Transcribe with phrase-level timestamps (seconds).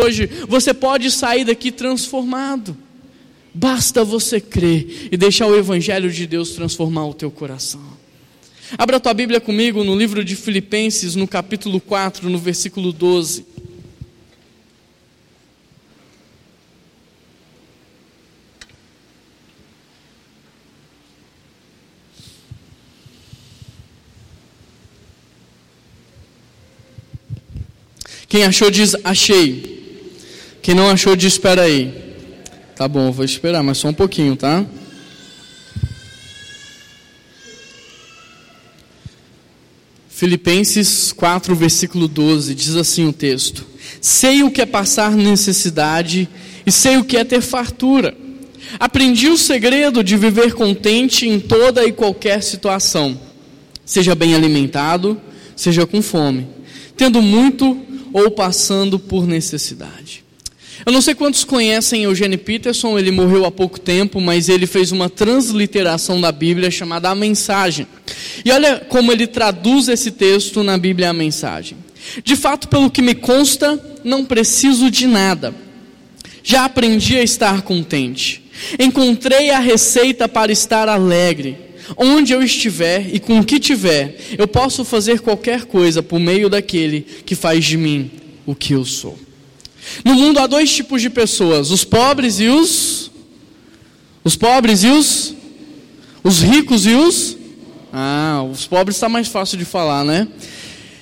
[0.00, 2.76] hoje, você pode sair daqui transformado.
[3.52, 7.82] Basta você crer e deixar o Evangelho de Deus transformar o teu coração.
[8.78, 13.44] Abra tua Bíblia comigo no livro de Filipenses, no capítulo 4, no versículo 12.
[28.28, 29.79] Quem achou diz achei.
[30.62, 31.92] Quem não achou diz espera aí.
[32.76, 34.64] Tá bom, vou esperar, mas só um pouquinho, tá?
[40.08, 43.66] Filipenses 4, versículo 12, diz assim o texto:
[44.02, 46.28] Sei o que é passar necessidade
[46.66, 48.14] e sei o que é ter fartura.
[48.78, 53.18] Aprendi o segredo de viver contente em toda e qualquer situação,
[53.84, 55.18] seja bem alimentado,
[55.56, 56.46] seja com fome,
[56.96, 57.80] tendo muito
[58.12, 60.22] ou passando por necessidade.
[60.84, 64.92] Eu não sei quantos conhecem Eugene Peterson, ele morreu há pouco tempo, mas ele fez
[64.92, 67.86] uma transliteração da Bíblia chamada A Mensagem.
[68.44, 71.76] E olha como ele traduz esse texto na Bíblia A Mensagem.
[72.24, 75.54] De fato, pelo que me consta, não preciso de nada.
[76.42, 78.42] Já aprendi a estar contente.
[78.78, 81.56] Encontrei a receita para estar alegre.
[81.96, 86.48] Onde eu estiver e com o que tiver, eu posso fazer qualquer coisa por meio
[86.48, 88.10] daquele que faz de mim
[88.46, 89.18] o que eu sou.
[90.04, 93.10] No mundo há dois tipos de pessoas: os pobres e os.
[94.22, 95.34] Os pobres e os.
[96.22, 97.36] Os ricos e os.
[97.92, 100.28] Ah, os pobres está mais fácil de falar, né?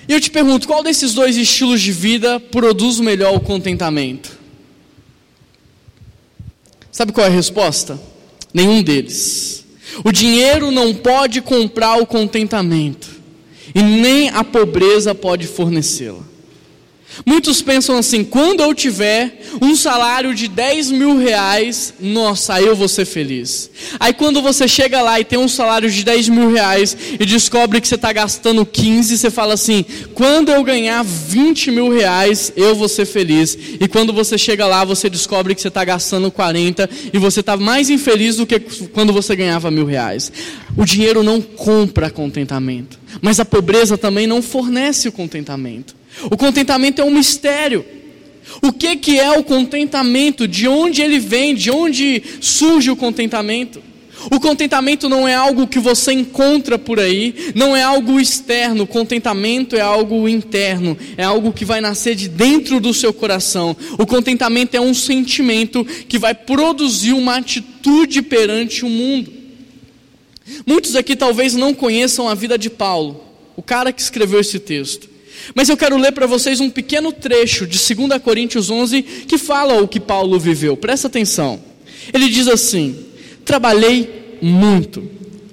[0.08, 4.38] E eu te pergunto: qual desses dois estilos de vida produz melhor o contentamento?
[6.90, 8.00] Sabe qual é a resposta?
[8.52, 9.64] Nenhum deles.
[10.04, 13.08] O dinheiro não pode comprar o contentamento,
[13.74, 16.27] e nem a pobreza pode fornecê-la.
[17.24, 22.88] Muitos pensam assim: quando eu tiver um salário de 10 mil reais, nossa, eu vou
[22.88, 23.70] ser feliz.
[23.98, 27.80] Aí quando você chega lá e tem um salário de 10 mil reais e descobre
[27.80, 32.74] que você está gastando 15, você fala assim: quando eu ganhar 20 mil reais, eu
[32.74, 33.58] vou ser feliz.
[33.80, 37.56] E quando você chega lá, você descobre que você está gastando 40 e você está
[37.56, 38.60] mais infeliz do que
[38.92, 40.30] quando você ganhava mil reais.
[40.76, 45.97] O dinheiro não compra contentamento, mas a pobreza também não fornece o contentamento.
[46.24, 47.84] O contentamento é um mistério.
[48.62, 50.48] O que, que é o contentamento?
[50.48, 51.54] De onde ele vem?
[51.54, 53.82] De onde surge o contentamento?
[54.30, 58.86] O contentamento não é algo que você encontra por aí, não é algo externo, o
[58.86, 63.76] contentamento é algo interno, é algo que vai nascer de dentro do seu coração.
[63.96, 69.32] O contentamento é um sentimento que vai produzir uma atitude perante o mundo.
[70.66, 73.24] Muitos aqui talvez não conheçam a vida de Paulo,
[73.56, 75.08] o cara que escreveu esse texto.
[75.54, 79.80] Mas eu quero ler para vocês um pequeno trecho de 2 Coríntios 11 que fala
[79.82, 80.76] o que Paulo viveu.
[80.76, 81.60] Presta atenção.
[82.12, 82.96] Ele diz assim:
[83.44, 85.02] Trabalhei muito,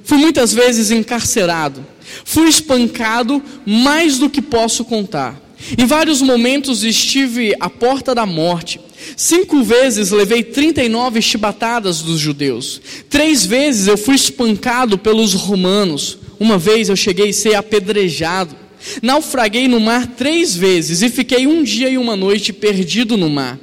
[0.03, 1.85] fui muitas vezes encarcerado,
[2.23, 5.41] fui espancado mais do que posso contar.
[5.77, 8.79] Em vários momentos estive à porta da morte.
[9.17, 12.81] Cinco vezes levei 39 chibatadas dos judeus.
[13.09, 16.17] Três vezes eu fui espancado pelos romanos.
[16.39, 18.55] Uma vez eu cheguei a ser apedrejado.
[19.01, 23.59] Naufraguei no mar três vezes e fiquei um dia e uma noite perdido no mar.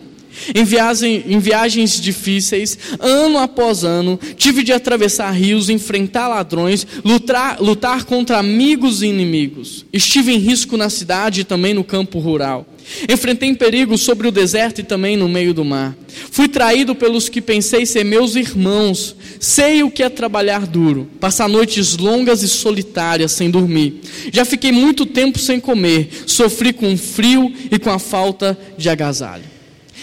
[0.54, 7.60] Em, viagem, em viagens difíceis, ano após ano, tive de atravessar rios, enfrentar ladrões, lutar,
[7.60, 9.84] lutar contra amigos e inimigos.
[9.92, 12.66] Estive em risco na cidade e também no campo rural.
[13.08, 15.96] Enfrentei perigo sobre o deserto e também no meio do mar.
[16.30, 19.16] Fui traído pelos que pensei ser meus irmãos.
[19.40, 24.00] Sei o que é trabalhar duro, passar noites longas e solitárias sem dormir.
[24.32, 29.51] Já fiquei muito tempo sem comer, sofri com frio e com a falta de agasalho.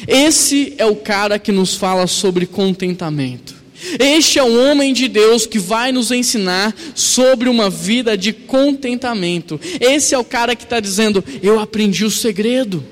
[0.07, 3.55] Esse é o cara que nos fala sobre contentamento.
[3.97, 9.59] Este é o homem de Deus que vai nos ensinar sobre uma vida de contentamento.
[9.79, 12.83] Esse é o cara que está dizendo: Eu aprendi o segredo.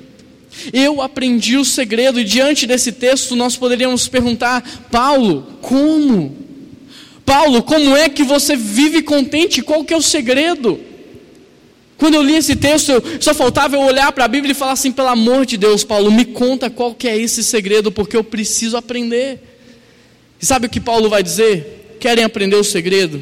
[0.73, 6.35] Eu aprendi o segredo, e diante desse texto nós poderíamos perguntar: Paulo, como?
[7.25, 9.61] Paulo, como é que você vive contente?
[9.61, 10.79] Qual que é o segredo?
[11.97, 14.91] Quando eu li esse texto, só faltava eu olhar para a Bíblia e falar assim:
[14.91, 18.77] pelo amor de Deus, Paulo, me conta qual que é esse segredo, porque eu preciso
[18.77, 19.39] aprender.
[20.39, 21.97] E sabe o que Paulo vai dizer?
[21.99, 23.21] Querem aprender o segredo?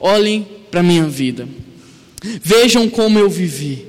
[0.00, 1.48] Olhem para a minha vida,
[2.42, 3.86] vejam como eu vivi,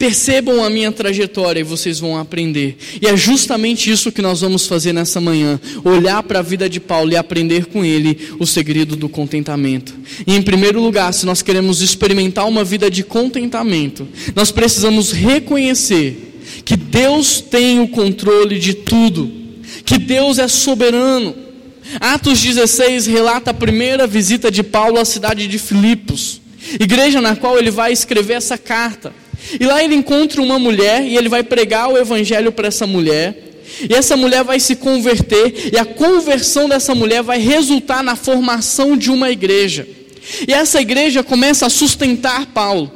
[0.00, 2.78] percebam a minha trajetória e vocês vão aprender.
[3.02, 6.80] E é justamente isso que nós vamos fazer nessa manhã: olhar para a vida de
[6.80, 9.94] Paulo e aprender com ele o segredo do contentamento.
[10.26, 16.40] E em primeiro lugar, se nós queremos experimentar uma vida de contentamento, nós precisamos reconhecer
[16.64, 19.30] que Deus tem o controle de tudo,
[19.84, 21.36] que Deus é soberano.
[22.00, 26.40] Atos 16 relata a primeira visita de Paulo à cidade de Filipos,
[26.80, 29.19] igreja na qual ele vai escrever essa carta.
[29.58, 33.50] E lá ele encontra uma mulher e ele vai pregar o evangelho para essa mulher.
[33.88, 38.96] E essa mulher vai se converter, e a conversão dessa mulher vai resultar na formação
[38.96, 39.88] de uma igreja.
[40.46, 42.92] E essa igreja começa a sustentar Paulo.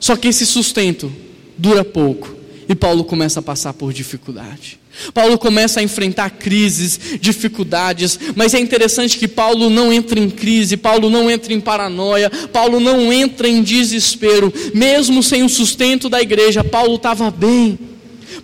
[0.00, 1.12] Só que esse sustento
[1.56, 2.34] dura pouco,
[2.68, 4.78] e Paulo começa a passar por dificuldade.
[5.12, 10.76] Paulo começa a enfrentar crises, dificuldades, mas é interessante que Paulo não entra em crise,
[10.76, 16.22] Paulo não entra em paranoia, Paulo não entra em desespero, mesmo sem o sustento da
[16.22, 17.78] igreja, Paulo estava bem.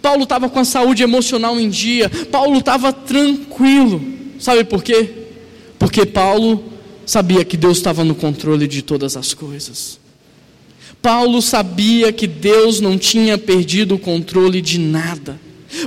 [0.03, 4.03] Paulo estava com a saúde emocional em dia, Paulo estava tranquilo.
[4.39, 5.11] Sabe por quê?
[5.79, 6.65] Porque Paulo
[7.07, 10.00] sabia que Deus estava no controle de todas as coisas.
[11.03, 15.41] Paulo sabia que Deus não tinha perdido o controle de nada.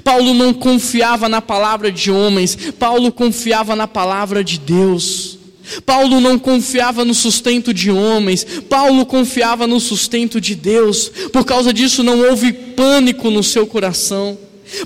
[0.04, 5.38] Paulo não confiava na palavra de homens, Paulo confiava na palavra de Deus.
[5.86, 11.10] Paulo não confiava no sustento de homens, Paulo confiava no sustento de Deus.
[11.31, 14.38] Por causa disso, não houve pânico no seu coração.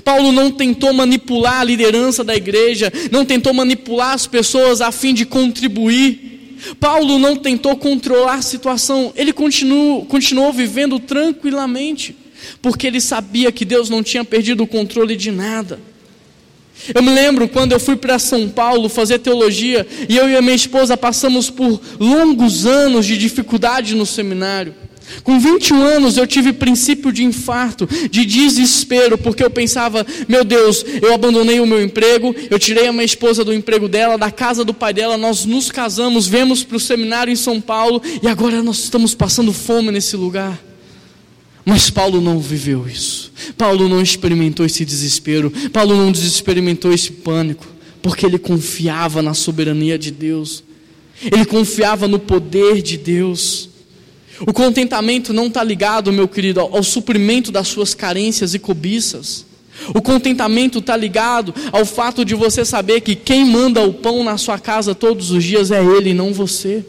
[0.04, 5.14] Paulo não tentou manipular a liderança da igreja, não tentou manipular as pessoas a fim
[5.14, 6.37] de contribuir.
[6.80, 12.16] Paulo não tentou controlar a situação, ele continuou, continuou vivendo tranquilamente,
[12.60, 15.80] porque ele sabia que Deus não tinha perdido o controle de nada.
[16.94, 20.42] Eu me lembro quando eu fui para São Paulo fazer teologia e eu e a
[20.42, 24.74] minha esposa passamos por longos anos de dificuldade no seminário.
[25.22, 30.84] Com 21 anos eu tive princípio de infarto, de desespero, porque eu pensava, meu Deus,
[31.02, 34.64] eu abandonei o meu emprego, eu tirei a minha esposa do emprego dela, da casa
[34.64, 38.62] do pai dela, nós nos casamos, vemos para o seminário em São Paulo e agora
[38.62, 40.58] nós estamos passando fome nesse lugar.
[41.68, 43.30] Mas Paulo não viveu isso.
[43.58, 45.52] Paulo não experimentou esse desespero.
[45.70, 47.66] Paulo não experimentou esse pânico.
[48.00, 50.64] Porque ele confiava na soberania de Deus.
[51.20, 53.67] Ele confiava no poder de Deus.
[54.46, 59.46] O contentamento não está ligado, meu querido, ao, ao suprimento das suas carências e cobiças.
[59.94, 64.36] O contentamento está ligado ao fato de você saber que quem manda o pão na
[64.36, 66.84] sua casa todos os dias é Ele não você.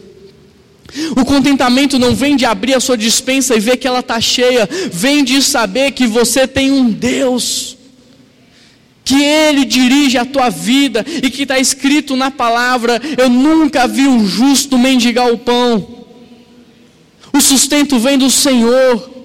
[1.16, 4.68] O contentamento não vem de abrir a sua dispensa e ver que ela está cheia,
[4.92, 7.78] vem de saber que você tem um Deus,
[9.06, 14.08] que Ele dirige a tua vida e que está escrito na palavra: Eu nunca vi
[14.08, 15.99] um justo mendigar o pão.
[17.34, 19.18] O sustento vem do Senhor.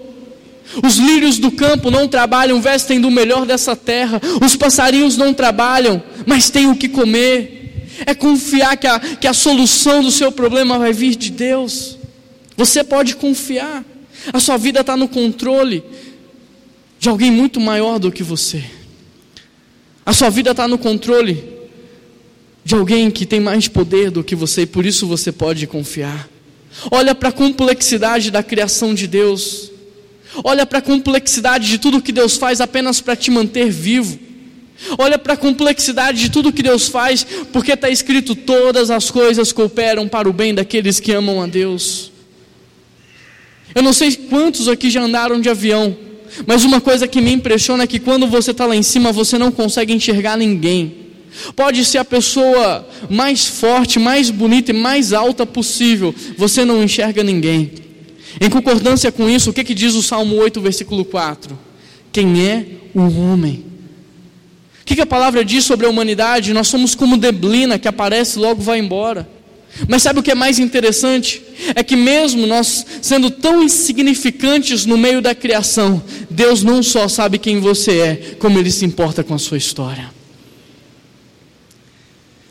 [0.82, 4.20] Os lírios do campo não trabalham, vestem do melhor dessa terra.
[4.44, 7.54] Os passarinhos não trabalham, mas têm o que comer
[8.06, 11.98] é confiar que a, que a solução do seu problema vai vir de Deus.
[12.56, 13.84] Você pode confiar,
[14.32, 15.82] a sua vida está no controle
[16.98, 18.64] de alguém muito maior do que você.
[20.04, 21.52] A sua vida está no controle
[22.64, 26.28] de alguém que tem mais poder do que você e por isso você pode confiar.
[26.90, 29.70] Olha para a complexidade da criação de Deus.
[30.42, 34.18] Olha para a complexidade de tudo que Deus faz apenas para te manter vivo.
[34.98, 39.52] Olha para a complexidade de tudo que Deus faz, porque está escrito: todas as coisas
[39.52, 42.10] cooperam para o bem daqueles que amam a Deus.
[43.74, 45.96] Eu não sei quantos aqui já andaram de avião,
[46.46, 49.38] mas uma coisa que me impressiona é que quando você está lá em cima, você
[49.38, 51.03] não consegue enxergar ninguém.
[51.56, 57.22] Pode ser a pessoa mais forte, mais bonita e mais alta possível, você não enxerga
[57.22, 57.72] ninguém.
[58.40, 61.58] Em concordância com isso, o que, que diz o Salmo 8, versículo 4?
[62.12, 63.64] Quem é o homem?
[64.82, 66.52] O que, que a palavra diz sobre a humanidade?
[66.52, 69.28] Nós somos como deblina que aparece e logo vai embora.
[69.88, 71.42] Mas sabe o que é mais interessante?
[71.74, 77.38] É que, mesmo nós sendo tão insignificantes no meio da criação, Deus não só sabe
[77.38, 80.13] quem você é, como Ele se importa com a sua história.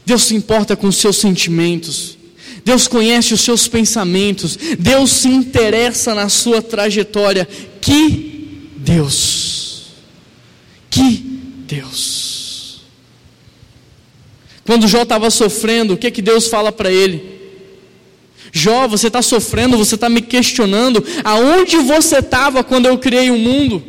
[0.05, 2.17] Deus se importa com os seus sentimentos,
[2.65, 7.47] Deus conhece os seus pensamentos, Deus se interessa na sua trajetória.
[7.81, 9.63] Que Deus!
[10.89, 11.17] Que
[11.67, 12.81] Deus.
[14.65, 17.33] Quando Jó estava sofrendo, o que, que Deus fala para ele?
[18.51, 23.37] Jó, você está sofrendo, você está me questionando, aonde você estava quando eu criei o
[23.37, 23.83] mundo?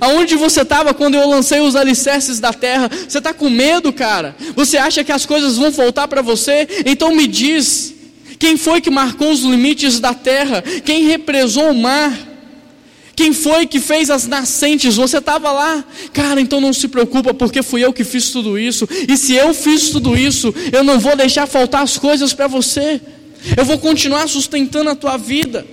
[0.00, 2.90] Aonde você estava quando eu lancei os alicerces da terra?
[3.08, 4.34] Você está com medo, cara?
[4.56, 6.66] Você acha que as coisas vão voltar para você?
[6.86, 7.94] Então me diz:
[8.38, 10.62] quem foi que marcou os limites da terra?
[10.62, 12.12] Quem represou o mar?
[13.16, 14.96] Quem foi que fez as nascentes?
[14.96, 15.84] Você estava lá.
[16.12, 18.88] Cara, então não se preocupa, porque fui eu que fiz tudo isso.
[19.08, 23.00] E se eu fiz tudo isso, eu não vou deixar faltar as coisas para você.
[23.56, 25.64] Eu vou continuar sustentando a tua vida.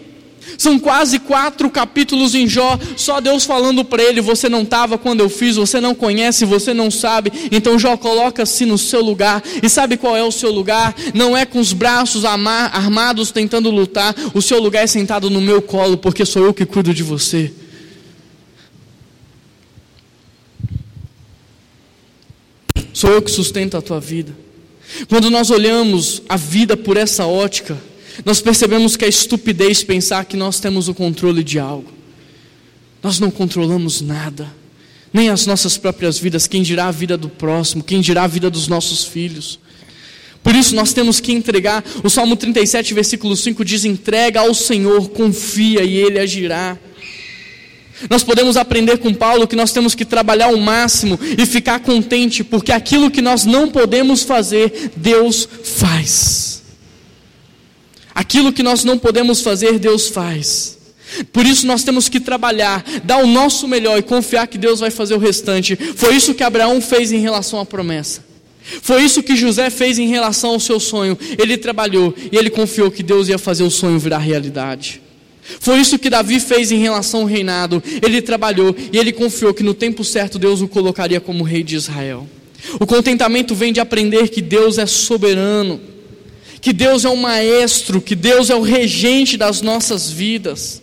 [0.57, 5.21] São quase quatro capítulos em Jó, só Deus falando para ele: Você não estava quando
[5.21, 7.31] eu fiz, você não conhece, você não sabe.
[7.51, 9.43] Então Jó coloca-se no seu lugar.
[9.61, 10.95] E sabe qual é o seu lugar?
[11.13, 14.15] Não é com os braços armados tentando lutar.
[14.33, 17.51] O seu lugar é sentado no meu colo, porque sou eu que cuido de você.
[22.93, 24.35] Sou eu que sustento a tua vida.
[25.07, 27.77] Quando nós olhamos a vida por essa ótica,
[28.25, 31.91] nós percebemos que é estupidez pensar que nós temos o controle de algo.
[33.01, 34.53] Nós não controlamos nada,
[35.11, 38.49] nem as nossas próprias vidas, quem dirá a vida do próximo, quem dirá a vida
[38.49, 39.59] dos nossos filhos.
[40.43, 41.83] Por isso nós temos que entregar.
[42.03, 46.77] O Salmo 37, versículo 5 diz: entrega ao Senhor, confia e Ele agirá.
[48.09, 52.43] Nós podemos aprender com Paulo que nós temos que trabalhar o máximo e ficar contente,
[52.43, 56.50] porque aquilo que nós não podemos fazer, Deus faz.
[58.13, 60.77] Aquilo que nós não podemos fazer, Deus faz.
[61.31, 64.89] Por isso nós temos que trabalhar, dar o nosso melhor e confiar que Deus vai
[64.89, 65.75] fazer o restante.
[65.95, 68.23] Foi isso que Abraão fez em relação à promessa.
[68.81, 71.17] Foi isso que José fez em relação ao seu sonho.
[71.37, 75.01] Ele trabalhou e ele confiou que Deus ia fazer o sonho virar realidade.
[75.59, 77.83] Foi isso que Davi fez em relação ao reinado.
[78.01, 81.75] Ele trabalhou e ele confiou que no tempo certo Deus o colocaria como rei de
[81.75, 82.27] Israel.
[82.79, 85.81] O contentamento vem de aprender que Deus é soberano,
[86.61, 90.81] que Deus é o maestro, que Deus é o regente das nossas vidas.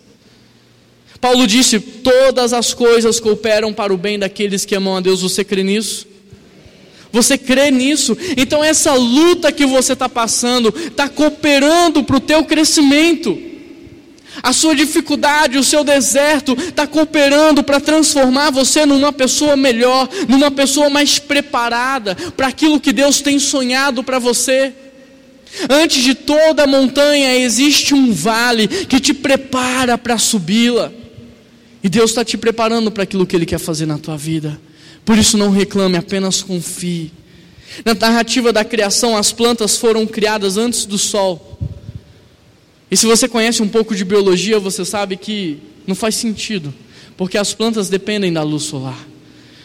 [1.21, 5.21] Paulo disse: Todas as coisas cooperam para o bem daqueles que amam a Deus.
[5.21, 6.05] Você crê nisso?
[7.11, 8.15] Você crê nisso?
[8.37, 13.49] Então essa luta que você está passando está cooperando para o teu crescimento.
[14.43, 20.51] A sua dificuldade, o seu deserto está cooperando para transformar você numa pessoa melhor, numa
[20.51, 24.73] pessoa mais preparada para aquilo que Deus tem sonhado para você.
[25.69, 30.91] Antes de toda montanha existe um vale que te prepara para subi-la.
[31.83, 34.59] E Deus está te preparando para aquilo que Ele quer fazer na tua vida.
[35.03, 37.11] Por isso não reclame, apenas confie.
[37.85, 41.57] Na narrativa da criação, as plantas foram criadas antes do sol.
[42.91, 46.73] E se você conhece um pouco de biologia, você sabe que não faz sentido,
[47.15, 49.07] porque as plantas dependem da luz solar.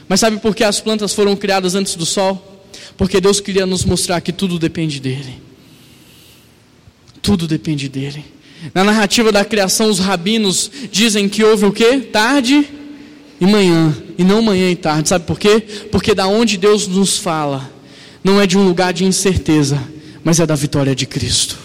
[0.09, 2.63] Mas sabe por que as plantas foram criadas antes do sol?
[2.97, 5.43] Porque Deus queria nos mostrar que tudo depende dele.
[7.25, 8.23] Tudo depende dele.
[8.75, 12.01] Na narrativa da criação, os rabinos dizem que houve o que?
[12.01, 12.69] Tarde
[13.41, 15.09] e manhã, e não manhã e tarde.
[15.09, 15.59] Sabe por quê?
[15.91, 17.73] Porque da onde Deus nos fala,
[18.23, 19.83] não é de um lugar de incerteza,
[20.23, 21.59] mas é da vitória de Cristo.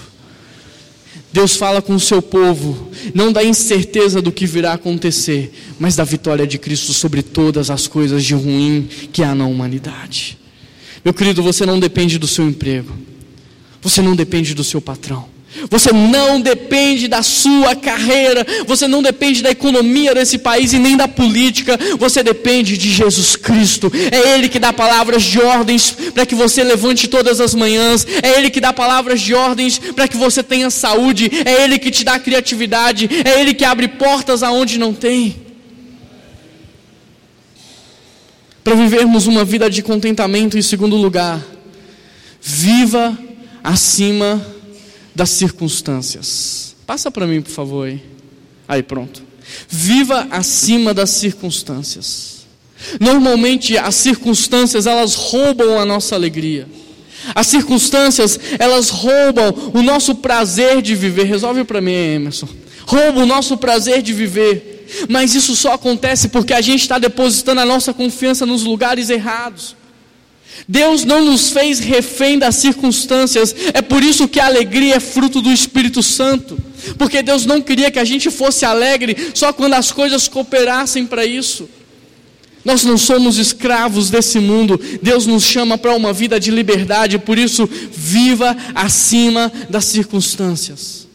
[1.32, 6.06] Deus fala com o seu povo, não da incerteza do que virá acontecer, mas da
[6.06, 10.38] vitória de Cristo sobre todas as coisas de ruim que há na humanidade.
[11.04, 12.94] Meu querido, você não depende do seu emprego,
[13.82, 15.38] você não depende do seu patrão.
[15.70, 20.96] Você não depende da sua carreira, você não depende da economia desse país e nem
[20.96, 23.92] da política, você depende de Jesus Cristo.
[24.12, 28.38] É Ele que dá palavras de ordens para que você levante todas as manhãs, é
[28.38, 32.04] Ele que dá palavras de ordens para que você tenha saúde, é Ele que te
[32.04, 35.36] dá criatividade, é Ele que abre portas aonde não tem.
[38.64, 41.42] Para vivermos uma vida de contentamento, em segundo lugar,
[42.40, 43.18] viva
[43.64, 44.59] acima de
[45.20, 46.78] das circunstâncias.
[46.88, 47.86] Passa para mim, por favor.
[47.86, 48.02] Aí.
[48.66, 49.22] aí, pronto.
[49.68, 52.48] Viva acima das circunstâncias.
[53.02, 56.70] Normalmente as circunstâncias elas roubam a nossa alegria.
[57.36, 61.26] As circunstâncias elas roubam o nosso prazer de viver.
[61.26, 62.48] Resolve para mim, Emerson.
[62.86, 64.88] Rouba o nosso prazer de viver.
[65.10, 69.76] Mas isso só acontece porque a gente está depositando a nossa confiança nos lugares errados.
[70.68, 75.42] Deus não nos fez refém das circunstâncias, é por isso que a alegria é fruto
[75.42, 76.58] do Espírito Santo,
[76.98, 81.26] porque Deus não queria que a gente fosse alegre só quando as coisas cooperassem para
[81.26, 81.70] isso.
[82.64, 87.38] Nós não somos escravos desse mundo, Deus nos chama para uma vida de liberdade, por
[87.38, 91.08] isso, viva acima das circunstâncias.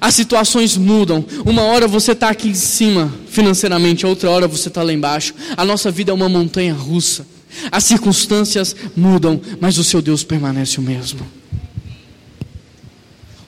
[0.00, 4.82] As situações mudam, uma hora você está aqui em cima financeiramente, outra hora você está
[4.82, 5.34] lá embaixo.
[5.56, 7.26] A nossa vida é uma montanha russa.
[7.70, 11.20] As circunstâncias mudam, mas o seu Deus permanece o mesmo.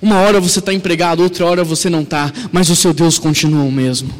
[0.00, 3.64] Uma hora você está empregado, outra hora você não está, mas o seu Deus continua
[3.64, 4.12] o mesmo.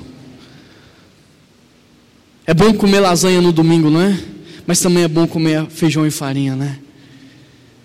[2.47, 4.18] É bom comer lasanha no domingo, não é?
[4.66, 6.78] Mas também é bom comer feijão e farinha, né?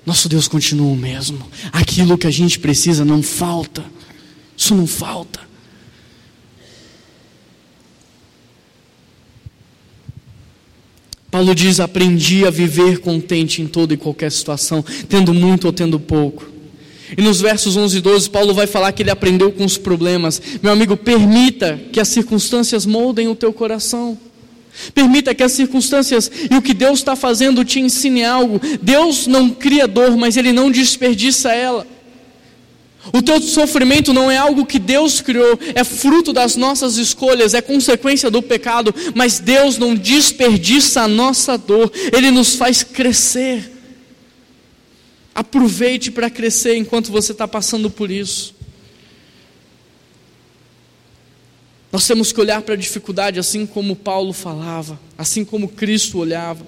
[0.05, 1.39] Nosso Deus continua o mesmo.
[1.71, 3.85] Aquilo que a gente precisa não falta.
[4.55, 5.39] Isso não falta.
[11.33, 15.99] Paulo diz: Aprendi a viver contente em toda e qualquer situação, tendo muito ou tendo
[15.99, 16.47] pouco.
[17.17, 20.39] E nos versos 11 e 12, Paulo vai falar que ele aprendeu com os problemas.
[20.61, 24.15] Meu amigo, permita que as circunstâncias moldem o teu coração.
[24.93, 28.61] Permita que as circunstâncias e o que Deus está fazendo te ensine algo.
[28.79, 31.87] Deus não cria dor, mas Ele não desperdiça ela.
[33.11, 37.61] O teu sofrimento não é algo que Deus criou, é fruto das nossas escolhas, é
[37.61, 43.71] consequência do pecado, mas Deus não desperdiça a nossa dor, Ele nos faz crescer.
[45.35, 48.55] Aproveite para crescer enquanto você está passando por isso.
[51.91, 56.65] Nós temos que olhar para a dificuldade assim como Paulo falava, assim como Cristo olhava.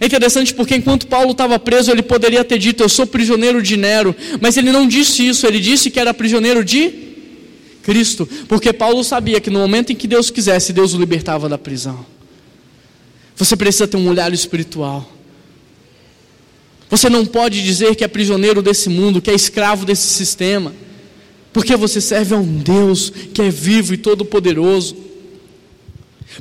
[0.00, 3.76] É interessante porque enquanto Paulo estava preso, ele poderia ter dito: Eu sou prisioneiro de
[3.76, 6.92] Nero, mas ele não disse isso, ele disse que era prisioneiro de
[7.82, 11.56] Cristo, porque Paulo sabia que no momento em que Deus quisesse, Deus o libertava da
[11.56, 12.04] prisão.
[13.34, 15.10] Você precisa ter um olhar espiritual.
[16.90, 20.74] Você não pode dizer que é prisioneiro desse mundo, que é escravo desse sistema,
[21.52, 25.07] porque você serve a um Deus que é vivo e todo-poderoso.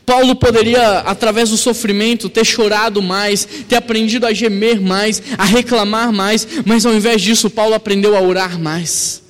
[0.05, 6.11] Paulo poderia, através do sofrimento, ter chorado mais, ter aprendido a gemer mais, a reclamar
[6.11, 9.23] mais, mas ao invés disso, Paulo aprendeu a orar mais.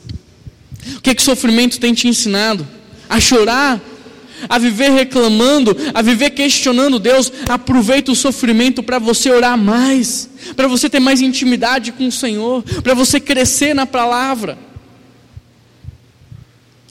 [0.95, 2.67] O que, é que o sofrimento tem te ensinado?
[3.09, 3.81] A chorar,
[4.47, 7.31] a viver reclamando, a viver questionando Deus.
[7.47, 12.63] Aproveita o sofrimento para você orar mais, para você ter mais intimidade com o Senhor,
[12.83, 14.57] para você crescer na palavra.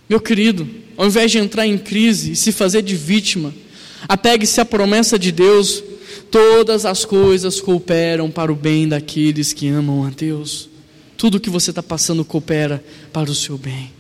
[0.09, 3.53] Meu querido, ao invés de entrar em crise e se fazer de vítima,
[4.09, 5.83] Apegue-se à promessa de Deus:
[6.31, 10.69] todas as coisas cooperam para o bem daqueles que amam a Deus.
[11.17, 13.91] Tudo que você está passando coopera para o seu bem.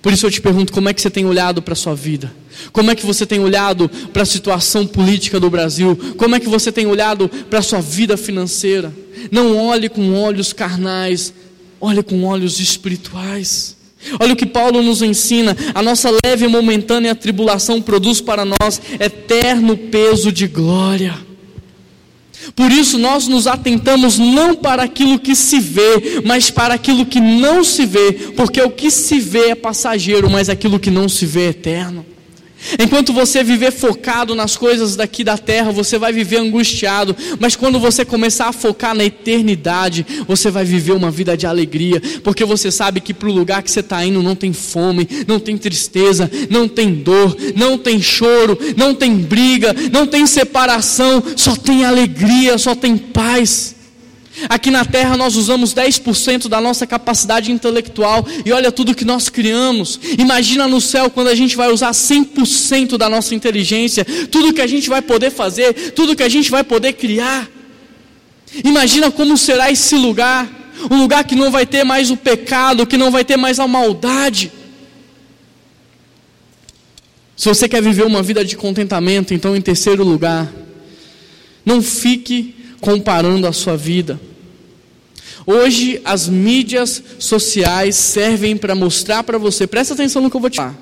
[0.00, 2.32] Por isso eu te pergunto: como é que você tem olhado para a sua vida?
[2.72, 5.96] Como é que você tem olhado para a situação política do Brasil?
[6.16, 8.92] Como é que você tem olhado para a sua vida financeira?
[9.30, 11.32] Não olhe com olhos carnais,
[11.80, 13.76] olhe com olhos espirituais.
[14.20, 18.80] Olha o que Paulo nos ensina: a nossa leve e momentânea tribulação produz para nós
[18.98, 21.14] eterno peso de glória.
[22.56, 27.20] Por isso nós nos atentamos não para aquilo que se vê, mas para aquilo que
[27.20, 31.24] não se vê, porque o que se vê é passageiro, mas aquilo que não se
[31.24, 32.11] vê é eterno.
[32.78, 37.78] Enquanto você viver focado nas coisas daqui da terra, você vai viver angustiado, mas quando
[37.78, 42.70] você começar a focar na eternidade, você vai viver uma vida de alegria, porque você
[42.70, 46.30] sabe que para o lugar que você está indo não tem fome, não tem tristeza,
[46.48, 52.58] não tem dor, não tem choro, não tem briga, não tem separação, só tem alegria,
[52.58, 53.81] só tem paz.
[54.48, 59.28] Aqui na terra nós usamos 10% da nossa capacidade intelectual e olha tudo que nós
[59.28, 60.00] criamos.
[60.18, 64.66] Imagina no céu quando a gente vai usar 100% da nossa inteligência, tudo que a
[64.66, 67.48] gente vai poder fazer, tudo que a gente vai poder criar.
[68.64, 70.48] Imagina como será esse lugar,
[70.90, 73.68] um lugar que não vai ter mais o pecado, que não vai ter mais a
[73.68, 74.50] maldade.
[77.36, 80.50] Se você quer viver uma vida de contentamento, então em terceiro lugar,
[81.64, 84.20] não fique comparando a sua vida.
[85.46, 90.50] Hoje as mídias sociais servem para mostrar para você, presta atenção no que eu vou
[90.50, 90.76] te falar.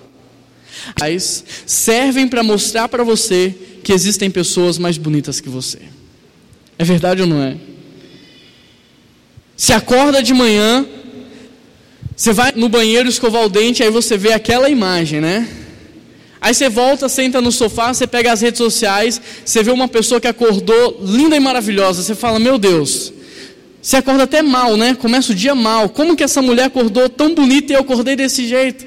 [0.98, 5.78] Mas servem para mostrar para você que existem pessoas mais bonitas que você.
[6.78, 7.56] É verdade ou não é?
[9.54, 10.86] Se acorda de manhã,
[12.16, 15.46] você vai no banheiro escovar o dente, aí você vê aquela imagem, né?
[16.40, 20.20] Aí você volta, senta no sofá, você pega as redes sociais, você vê uma pessoa
[20.20, 23.12] que acordou linda e maravilhosa, você fala: Meu Deus,
[23.82, 24.94] você acorda até mal, né?
[24.94, 25.90] Começa o dia mal.
[25.90, 28.86] Como que essa mulher acordou tão bonita e eu acordei desse jeito?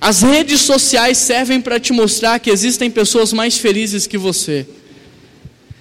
[0.00, 4.66] As redes sociais servem para te mostrar que existem pessoas mais felizes que você.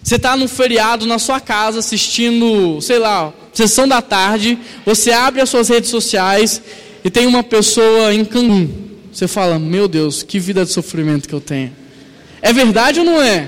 [0.04, 5.42] Você está no feriado na sua casa assistindo, sei lá, sessão da tarde, você abre
[5.42, 6.62] as suas redes sociais
[7.04, 11.36] e tem uma pessoa em Cancún você fala: Meu Deus, que vida de sofrimento que
[11.36, 11.74] eu tenho.
[12.42, 13.48] É verdade ou não é?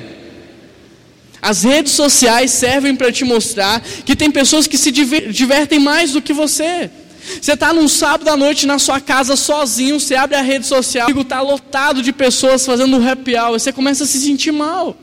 [1.41, 6.21] As redes sociais servem para te mostrar que tem pessoas que se divertem mais do
[6.21, 6.89] que você.
[7.41, 11.09] Você está num sábado à noite na sua casa sozinho, você abre a rede social,
[11.09, 14.95] está lotado de pessoas fazendo happy hour, você começa a se sentir mal.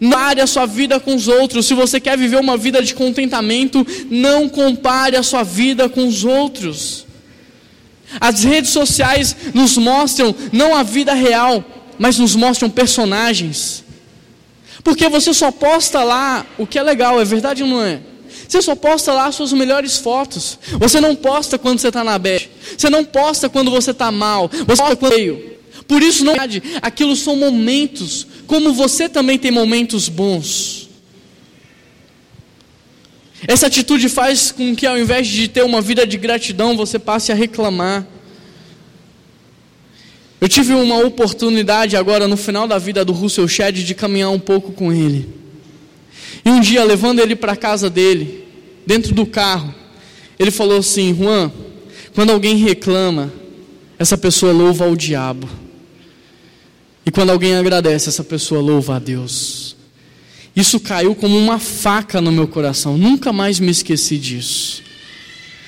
[0.00, 1.66] Não compare a sua vida com os outros.
[1.66, 6.24] Se você quer viver uma vida de contentamento, não compare a sua vida com os
[6.24, 7.06] outros.
[8.20, 11.64] As redes sociais nos mostram não a vida real,
[11.98, 13.84] mas nos mostram personagens.
[14.82, 18.00] Porque você só posta lá o que é legal, é verdade ou não é?
[18.48, 20.58] Você só posta lá suas melhores fotos.
[20.78, 22.50] Você não posta quando você está na bed.
[22.76, 24.50] Você não posta quando você está mal.
[24.52, 25.52] Você posta quando veio.
[25.88, 26.62] Por isso não verdade.
[26.82, 28.26] Aquilo são momentos.
[28.46, 30.88] Como você também tem momentos bons.
[33.46, 37.32] Essa atitude faz com que, ao invés de ter uma vida de gratidão, você passe
[37.32, 38.06] a reclamar.
[40.40, 44.38] Eu tive uma oportunidade agora no final da vida do Russell Shedd de caminhar um
[44.38, 45.28] pouco com ele.
[46.44, 48.44] E um dia, levando ele para a casa dele,
[48.86, 49.74] dentro do carro,
[50.38, 51.52] ele falou assim: Juan,
[52.14, 53.32] quando alguém reclama,
[53.98, 55.48] essa pessoa louva ao diabo.
[57.04, 59.71] E quando alguém agradece, essa pessoa louva a Deus.
[60.54, 62.98] Isso caiu como uma faca no meu coração.
[62.98, 64.82] Nunca mais me esqueci disso.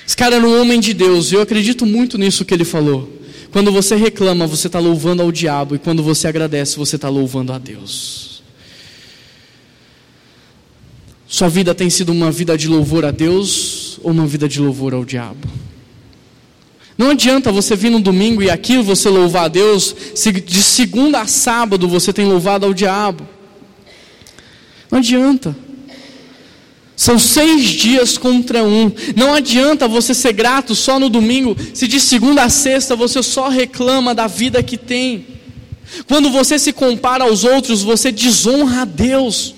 [0.07, 1.31] Esse cara era um homem de Deus.
[1.31, 3.11] E eu acredito muito nisso que ele falou.
[3.51, 5.75] Quando você reclama, você está louvando ao diabo.
[5.75, 8.43] E quando você agradece, você está louvando a Deus.
[11.27, 14.93] Sua vida tem sido uma vida de louvor a Deus ou uma vida de louvor
[14.93, 15.47] ao diabo?
[16.97, 21.19] Não adianta você vir no domingo e aqui você louvar a Deus, se de segunda
[21.19, 23.27] a sábado você tem louvado ao diabo.
[24.95, 25.53] Não adianta.
[26.95, 28.89] São seis dias contra um.
[29.13, 33.49] Não adianta você ser grato só no domingo, se de segunda a sexta você só
[33.49, 35.27] reclama da vida que tem.
[36.07, 39.53] Quando você se compara aos outros, você desonra a Deus.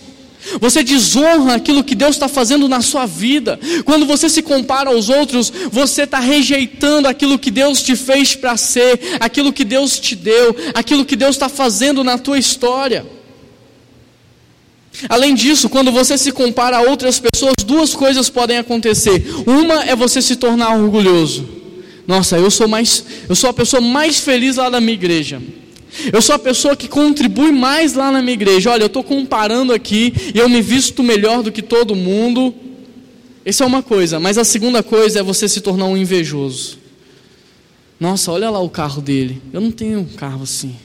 [0.60, 3.60] Você desonra aquilo que Deus está fazendo na sua vida.
[3.86, 8.58] Quando você se compara aos outros, você está rejeitando aquilo que Deus te fez para
[8.58, 13.16] ser, aquilo que Deus te deu, aquilo que Deus está fazendo na tua história.
[15.07, 19.25] Além disso, quando você se compara a outras pessoas, duas coisas podem acontecer.
[19.45, 21.47] Uma é você se tornar orgulhoso.
[22.07, 25.41] Nossa, eu sou mais, eu sou a pessoa mais feliz lá da minha igreja.
[26.12, 28.71] Eu sou a pessoa que contribui mais lá na minha igreja.
[28.71, 32.53] Olha, eu estou comparando aqui e eu me visto melhor do que todo mundo.
[33.45, 36.77] Essa é uma coisa, mas a segunda coisa é você se tornar um invejoso.
[37.99, 39.41] Nossa, olha lá o carro dele.
[39.51, 40.75] Eu não tenho um carro assim.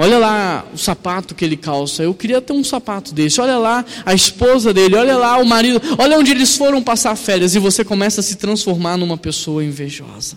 [0.00, 2.04] Olha lá o sapato que ele calça.
[2.04, 3.40] Eu queria ter um sapato desse.
[3.40, 4.94] Olha lá a esposa dele.
[4.94, 5.82] Olha lá o marido.
[5.98, 7.56] Olha onde eles foram passar férias.
[7.56, 10.36] E você começa a se transformar numa pessoa invejosa.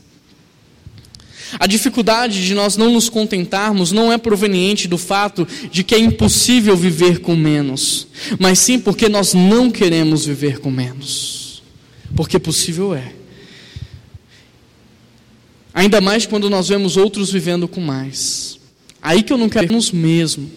[1.59, 5.99] A dificuldade de nós não nos contentarmos não é proveniente do fato de que é
[5.99, 8.07] impossível viver com menos,
[8.39, 11.61] mas sim porque nós não queremos viver com menos.
[12.15, 13.13] Porque possível é.
[15.73, 18.60] Ainda mais quando nós vemos outros vivendo com mais.
[19.01, 20.49] Aí que eu não quero nos mesmo.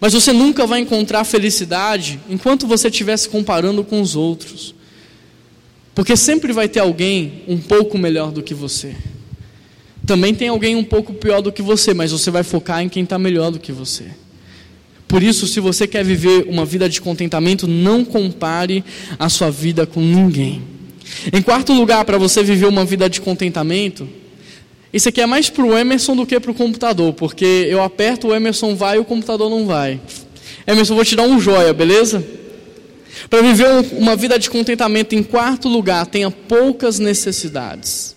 [0.00, 4.74] Mas você nunca vai encontrar felicidade enquanto você estiver se comparando com os outros.
[5.94, 8.96] Porque sempre vai ter alguém um pouco melhor do que você.
[10.04, 13.04] Também tem alguém um pouco pior do que você, mas você vai focar em quem
[13.04, 14.04] está melhor do que você.
[15.06, 18.84] Por isso, se você quer viver uma vida de contentamento, não compare
[19.18, 20.62] a sua vida com ninguém.
[21.32, 24.08] Em quarto lugar, para você viver uma vida de contentamento,
[24.94, 28.28] isso aqui é mais para o Emerson do que para o computador, porque eu aperto,
[28.28, 30.00] o Emerson vai e o computador não vai.
[30.64, 32.24] Emerson, vou te dar um joia, beleza?
[33.28, 33.66] Para viver
[33.98, 38.14] uma vida de contentamento, em quarto lugar, tenha poucas necessidades.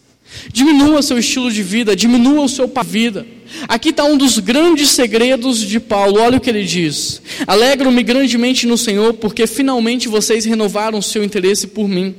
[0.54, 3.26] Diminua seu estilo de vida, diminua o seu vida.
[3.68, 6.20] Aqui está um dos grandes segredos de Paulo.
[6.20, 11.24] Olha o que ele diz: Alegro-me grandemente no Senhor, porque finalmente vocês renovaram o seu
[11.24, 12.16] interesse por mim.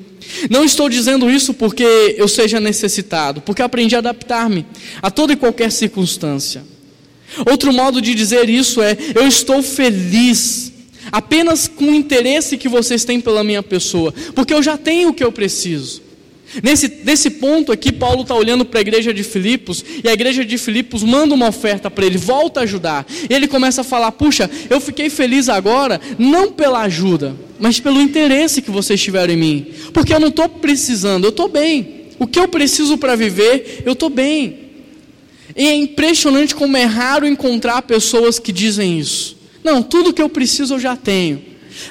[0.50, 4.66] Não estou dizendo isso porque eu seja necessitado, porque aprendi a adaptar-me
[5.00, 6.62] a toda e qualquer circunstância.
[7.48, 10.72] Outro modo de dizer isso é: eu estou feliz
[11.10, 15.14] apenas com o interesse que vocês têm pela minha pessoa, porque eu já tenho o
[15.14, 16.07] que eu preciso.
[16.62, 20.44] Nesse, nesse ponto aqui, Paulo está olhando para a igreja de Filipos, e a igreja
[20.44, 23.06] de Filipos manda uma oferta para ele, volta a ajudar.
[23.28, 28.00] E ele começa a falar: Puxa, eu fiquei feliz agora, não pela ajuda, mas pelo
[28.00, 31.96] interesse que vocês tiveram em mim, porque eu não estou precisando, eu estou bem.
[32.18, 34.68] O que eu preciso para viver, eu estou bem.
[35.54, 39.36] E é impressionante como é raro encontrar pessoas que dizem isso.
[39.62, 41.42] Não, tudo que eu preciso eu já tenho.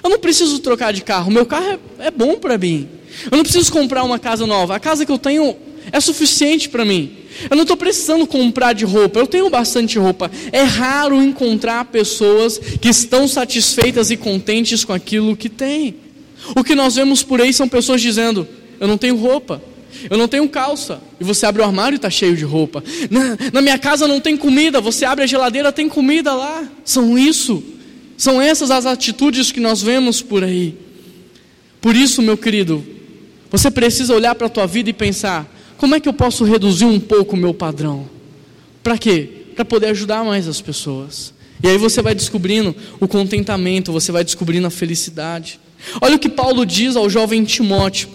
[0.03, 2.96] Eu não preciso trocar de carro, meu carro é, é bom para mim.
[3.31, 4.75] Eu não preciso comprar uma casa nova.
[4.75, 5.55] A casa que eu tenho
[5.91, 7.11] é suficiente para mim.
[7.49, 9.19] Eu não estou precisando comprar de roupa.
[9.19, 10.31] Eu tenho bastante roupa.
[10.51, 15.95] É raro encontrar pessoas que estão satisfeitas e contentes com aquilo que têm.
[16.55, 18.47] O que nós vemos por aí são pessoas dizendo:
[18.79, 19.61] Eu não tenho roupa.
[20.09, 21.01] Eu não tenho calça.
[21.19, 22.83] E você abre o armário e está cheio de roupa.
[23.09, 24.79] Na, na minha casa não tem comida.
[24.79, 26.67] Você abre a geladeira, tem comida lá.
[26.83, 27.63] São isso.
[28.17, 30.75] São essas as atitudes que nós vemos por aí.
[31.79, 32.83] Por isso, meu querido,
[33.49, 36.85] você precisa olhar para a tua vida e pensar: como é que eu posso reduzir
[36.85, 38.09] um pouco o meu padrão?
[38.83, 39.29] Para quê?
[39.55, 41.33] Para poder ajudar mais as pessoas.
[41.63, 45.59] E aí você vai descobrindo o contentamento, você vai descobrindo a felicidade.
[46.01, 48.09] Olha o que Paulo diz ao jovem Timóteo.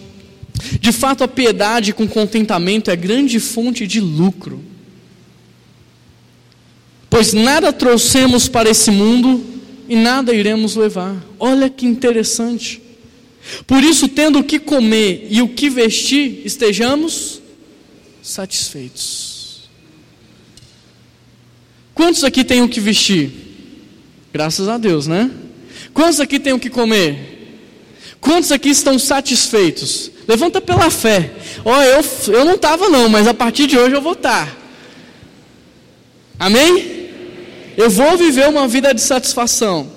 [0.81, 4.63] De fato, a piedade com contentamento é grande fonte de lucro.
[7.11, 9.45] Pois nada trouxemos para esse mundo
[9.89, 11.17] e nada iremos levar.
[11.39, 12.81] Olha que interessante.
[13.67, 17.41] Por isso, tendo o que comer e o que vestir, estejamos
[18.23, 19.69] satisfeitos.
[21.95, 23.31] Quantos aqui têm o que vestir?
[24.33, 25.31] Graças a Deus, né?
[25.93, 27.33] Quantos aqui têm o que comer?
[28.21, 30.11] Quantos aqui estão satisfeitos?
[30.27, 31.33] Levanta pela fé.
[31.65, 34.47] Ó, oh, eu, eu não estava não, mas a partir de hoje eu vou estar.
[34.47, 34.57] Tá.
[36.39, 37.11] Amém?
[37.77, 39.92] Eu vou viver uma vida de satisfação.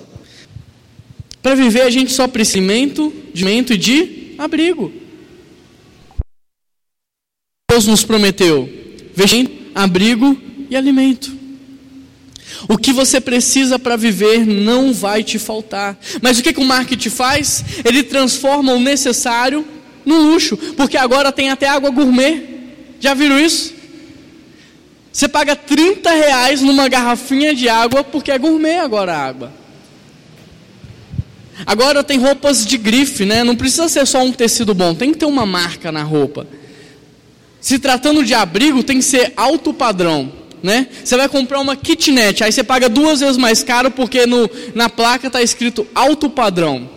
[1.46, 4.92] Para viver a gente só precisa de alimento e de abrigo.
[7.70, 8.68] Deus nos prometeu
[9.14, 10.36] vestimento, abrigo
[10.68, 11.32] e alimento.
[12.68, 15.96] O que você precisa para viver não vai te faltar.
[16.20, 17.64] Mas o que, que o marketing faz?
[17.84, 19.64] Ele transforma o necessário
[20.04, 22.42] no luxo, porque agora tem até água gourmet.
[22.98, 23.72] Já viram isso?
[25.12, 29.65] Você paga 30 reais numa garrafinha de água porque é gourmet agora a água.
[31.64, 33.42] Agora tem roupas de grife, né?
[33.44, 36.46] Não precisa ser só um tecido bom, tem que ter uma marca na roupa.
[37.60, 40.88] Se tratando de abrigo, tem que ser alto padrão né?
[41.04, 44.88] Você vai comprar uma kitnet, aí você paga duas vezes mais caro porque no, na
[44.88, 46.90] placa está escrito alto padrão.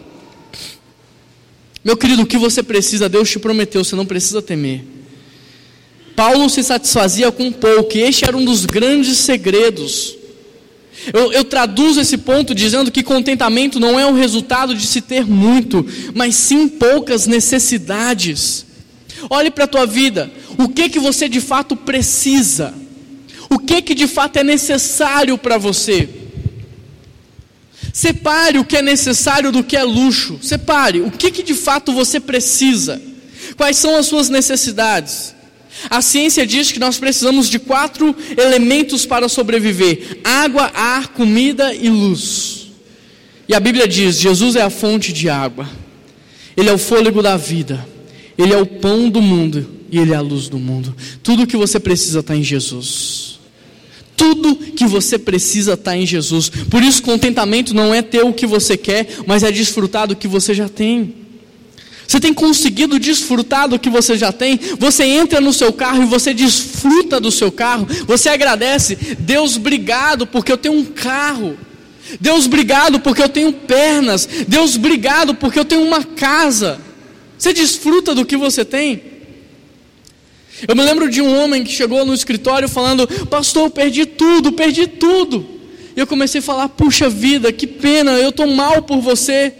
[1.83, 4.83] Meu querido, o que você precisa, Deus te prometeu, você não precisa temer.
[6.15, 10.17] Paulo se satisfazia com pouco, e este era um dos grandes segredos.
[11.13, 15.25] Eu, eu, traduzo esse ponto dizendo que contentamento não é o resultado de se ter
[15.25, 18.65] muito, mas sim poucas necessidades.
[19.29, 22.73] Olhe para a tua vida, o que que você de fato precisa?
[23.49, 26.07] O que que de fato é necessário para você?
[27.91, 30.39] Separe o que é necessário do que é luxo.
[30.41, 33.01] Separe o que que de fato você precisa.
[33.57, 35.33] Quais são as suas necessidades?
[35.89, 41.89] A ciência diz que nós precisamos de quatro elementos para sobreviver: água, ar, comida e
[41.89, 42.67] luz.
[43.47, 45.69] E a Bíblia diz: Jesus é a fonte de água,
[46.57, 47.85] Ele é o fôlego da vida,
[48.37, 50.95] Ele é o pão do mundo e Ele é a luz do mundo.
[51.23, 53.39] Tudo que você precisa está em Jesus.
[54.15, 56.49] Tudo que você precisa está em Jesus.
[56.49, 60.27] Por isso, contentamento não é ter o que você quer, mas é desfrutar do que
[60.27, 61.15] você já tem.
[62.09, 64.59] Você tem conseguido desfrutar do que você já tem?
[64.79, 67.87] Você entra no seu carro e você desfruta do seu carro.
[68.07, 71.55] Você agradece, Deus, obrigado porque eu tenho um carro.
[72.19, 74.27] Deus, obrigado porque eu tenho pernas.
[74.47, 76.81] Deus, obrigado porque eu tenho uma casa.
[77.37, 79.03] Você desfruta do que você tem?
[80.67, 84.51] Eu me lembro de um homem que chegou no escritório falando: Pastor, eu perdi tudo,
[84.53, 85.45] perdi tudo.
[85.95, 89.53] E eu comecei a falar: Puxa vida, que pena, eu estou mal por você.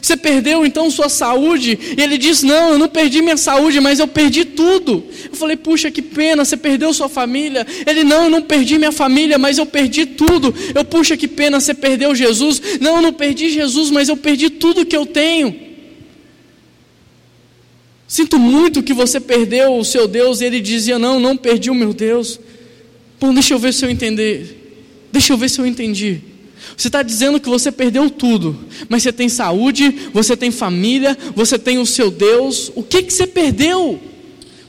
[0.00, 1.78] Você perdeu então sua saúde?
[1.96, 5.04] E ele diz: Não, eu não perdi minha saúde, mas eu perdi tudo.
[5.30, 7.66] Eu falei: Puxa, que pena, você perdeu sua família?
[7.86, 10.54] Ele: Não, eu não perdi minha família, mas eu perdi tudo.
[10.74, 12.60] Eu, puxa, que pena, você perdeu Jesus?
[12.80, 15.54] Não, eu não perdi Jesus, mas eu perdi tudo que eu tenho.
[18.08, 20.40] Sinto muito que você perdeu o seu Deus.
[20.40, 22.38] E ele dizia: Não, não perdi o meu Deus.
[23.18, 25.08] Bom, deixa eu ver se eu entender.
[25.10, 26.20] Deixa eu ver se eu entendi.
[26.76, 31.58] Você está dizendo que você perdeu tudo, mas você tem saúde, você tem família, você
[31.58, 32.70] tem o seu Deus.
[32.74, 33.98] O que, que você perdeu?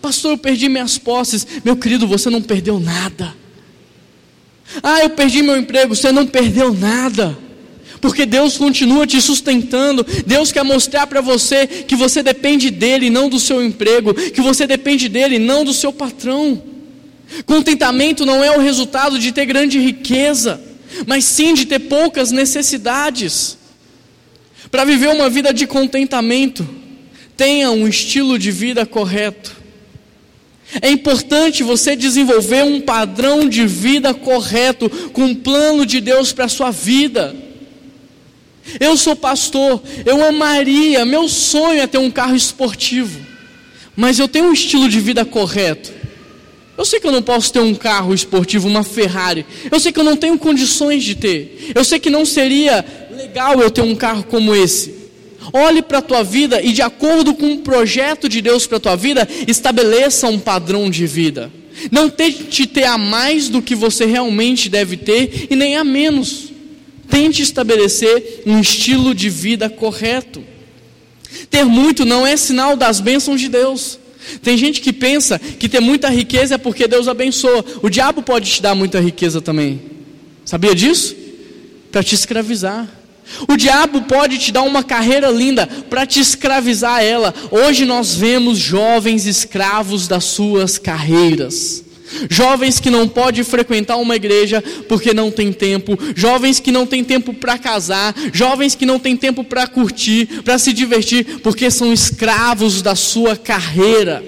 [0.02, 1.46] Pastor, eu perdi minhas posses.
[1.66, 3.36] Meu querido, você não perdeu nada.
[4.82, 5.96] Ah, eu perdi meu emprego.
[5.96, 7.38] Você não perdeu nada
[8.00, 10.06] porque Deus continua te sustentando.
[10.26, 14.66] Deus quer mostrar para você que você depende dele, não do seu emprego, que você
[14.66, 16.62] depende dele, não do seu patrão.
[17.46, 20.62] Contentamento não é o resultado de ter grande riqueza,
[21.06, 23.58] mas sim de ter poucas necessidades.
[24.70, 26.68] Para viver uma vida de contentamento,
[27.36, 29.56] tenha um estilo de vida correto.
[30.82, 36.46] É importante você desenvolver um padrão de vida correto, com um plano de Deus para
[36.46, 37.36] a sua vida.
[38.80, 43.18] Eu sou pastor, eu amaria, meu sonho é ter um carro esportivo,
[43.96, 45.94] mas eu tenho um estilo de vida correto.
[46.78, 49.46] Eu sei que eu não posso ter um carro esportivo, uma Ferrari.
[49.72, 51.72] Eu sei que eu não tenho condições de ter.
[51.74, 54.94] Eu sei que não seria legal eu ter um carro como esse.
[55.52, 58.82] Olhe para a tua vida e, de acordo com o projeto de Deus para a
[58.82, 61.52] tua vida, estabeleça um padrão de vida.
[61.92, 66.52] Não tente ter a mais do que você realmente deve ter e nem a menos.
[67.10, 70.44] Tente estabelecer um estilo de vida correto.
[71.50, 73.98] Ter muito não é sinal das bênçãos de Deus.
[74.42, 77.64] Tem gente que pensa que ter muita riqueza é porque Deus abençoa.
[77.82, 79.82] O diabo pode te dar muita riqueza também.
[80.46, 81.16] Sabia disso?
[81.92, 82.88] Para te escravizar.
[83.48, 87.34] O diabo pode te dar uma carreira linda para te escravizar ela.
[87.52, 91.84] Hoje nós vemos jovens escravos das suas carreiras.
[92.30, 97.04] Jovens que não podem frequentar uma igreja porque não tem tempo, jovens que não têm
[97.04, 101.92] tempo para casar, jovens que não têm tempo para curtir, para se divertir, porque são
[101.92, 104.24] escravos da sua carreira.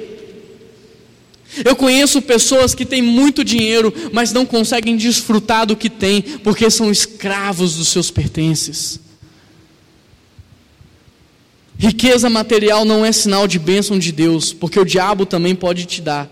[1.66, 6.70] Eu conheço pessoas que têm muito dinheiro, mas não conseguem desfrutar do que têm, porque
[6.70, 9.00] são escravos dos seus pertences.
[11.78, 16.02] Riqueza material não é sinal de bênção de Deus, porque o diabo também pode te
[16.02, 16.30] dar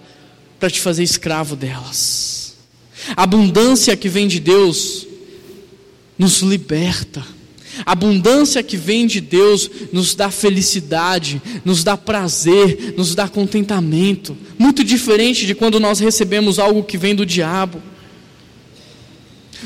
[0.60, 2.56] para te fazer escravo delas.
[3.15, 5.08] A abundância que vem de Deus
[6.17, 7.24] nos liberta.
[7.86, 14.36] A abundância que vem de Deus nos dá felicidade, nos dá prazer, nos dá contentamento.
[14.58, 17.82] Muito diferente de quando nós recebemos algo que vem do diabo.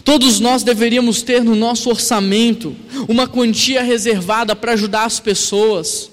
[0.03, 2.75] Todos nós deveríamos ter no nosso orçamento
[3.07, 6.10] uma quantia reservada para ajudar as pessoas.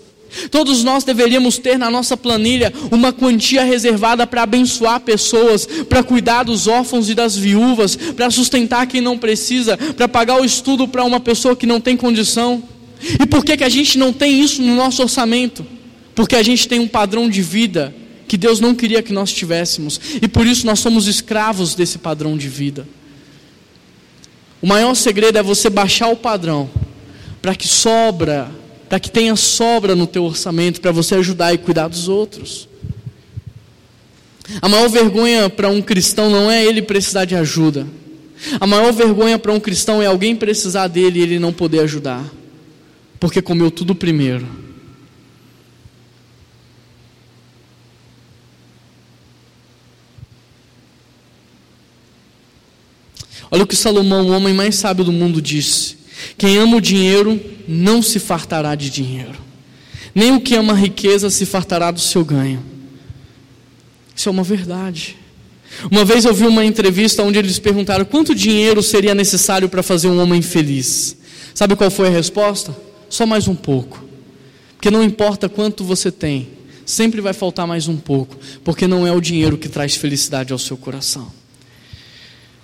[0.51, 6.45] Todos nós deveríamos ter na nossa planilha uma quantia reservada para abençoar pessoas, para cuidar
[6.45, 11.05] dos órfãos e das viúvas, para sustentar quem não precisa, para pagar o estudo para
[11.05, 12.63] uma pessoa que não tem condição.
[13.21, 15.65] E por que, que a gente não tem isso no nosso orçamento?
[16.15, 17.95] Porque a gente tem um padrão de vida
[18.27, 22.37] que Deus não queria que nós tivéssemos, e por isso nós somos escravos desse padrão
[22.37, 22.87] de vida.
[24.61, 26.69] O maior segredo é você baixar o padrão,
[27.41, 28.51] para que sobra
[28.89, 32.69] para que tenha sobra no teu orçamento para você ajudar e cuidar dos outros.
[34.63, 37.87] A maior vergonha para um cristão não é ele precisar de ajuda.
[38.59, 42.25] A maior vergonha para um cristão é alguém precisar dele e ele não poder ajudar,
[43.21, 44.47] porque comeu tudo primeiro.
[53.51, 55.98] Olha o que Salomão, o homem mais sábio do mundo, disse:
[56.37, 59.39] Quem ama o dinheiro não se fartará de dinheiro,
[60.15, 62.63] nem o que ama a riqueza se fartará do seu ganho.
[64.15, 65.17] Isso é uma verdade.
[65.91, 70.09] Uma vez eu vi uma entrevista onde eles perguntaram quanto dinheiro seria necessário para fazer
[70.09, 71.17] um homem feliz.
[71.55, 72.75] Sabe qual foi a resposta?
[73.09, 74.05] Só mais um pouco.
[74.75, 76.49] Porque não importa quanto você tem,
[76.87, 80.59] sempre vai faltar mais um pouco, porque não é o dinheiro que traz felicidade ao
[80.59, 81.31] seu coração.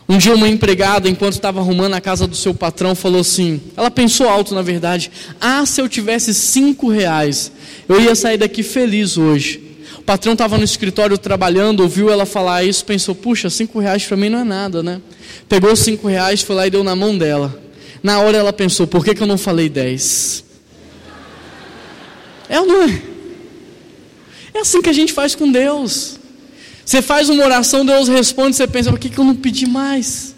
[0.08, 3.90] Um dia uma empregada, enquanto estava arrumando a casa do seu patrão, falou assim, ela
[3.90, 7.50] pensou alto na verdade, ah, se eu tivesse cinco reais,
[7.88, 9.62] eu ia sair daqui feliz hoje.
[9.98, 14.18] O patrão estava no escritório trabalhando, ouviu ela falar isso, pensou, puxa, cinco reais para
[14.18, 15.00] mim não é nada, né?
[15.48, 17.58] Pegou cinco reais, foi lá e deu na mão dela.
[18.02, 20.44] Na hora ela pensou, por que, que eu não falei dez?
[22.50, 23.02] É ou não é?
[24.52, 26.20] É assim que a gente faz com Deus.
[26.84, 30.34] Você faz uma oração, Deus responde, você pensa, por que, que eu não pedi mais?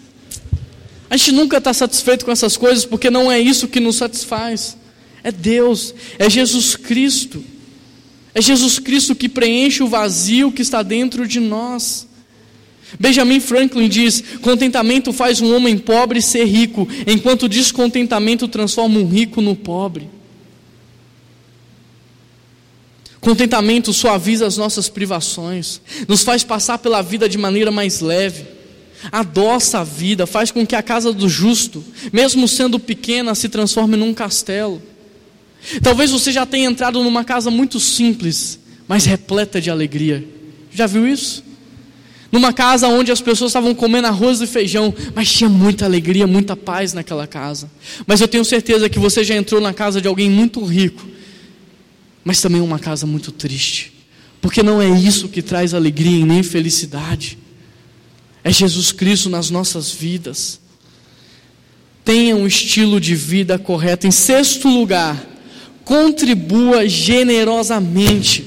[1.09, 4.77] A gente nunca está satisfeito com essas coisas, porque não é isso que nos satisfaz.
[5.23, 7.43] É Deus, é Jesus Cristo.
[8.33, 12.07] É Jesus Cristo que preenche o vazio que está dentro de nós.
[12.99, 19.41] Benjamin Franklin diz: contentamento faz um homem pobre ser rico, enquanto descontentamento transforma um rico
[19.41, 20.09] no pobre.
[23.27, 28.45] Contentamento suaviza as nossas privações, nos faz passar pela vida de maneira mais leve,
[29.11, 33.97] adoça a vida, faz com que a casa do justo, mesmo sendo pequena, se transforme
[33.97, 34.81] num castelo.
[35.83, 40.25] Talvez você já tenha entrado numa casa muito simples, mas repleta de alegria.
[40.71, 41.43] Já viu isso?
[42.31, 46.55] Numa casa onde as pessoas estavam comendo arroz e feijão, mas tinha muita alegria, muita
[46.55, 47.69] paz naquela casa.
[48.05, 51.16] Mas eu tenho certeza que você já entrou na casa de alguém muito rico
[52.27, 53.93] mas também uma casa muito triste,
[54.41, 57.37] porque não é isso que traz alegria e nem felicidade,
[58.43, 60.59] é Jesus Cristo nas nossas vidas.
[62.03, 64.07] Tenha um estilo de vida correto.
[64.07, 65.25] Em sexto lugar,
[65.85, 68.43] contribua generosamente.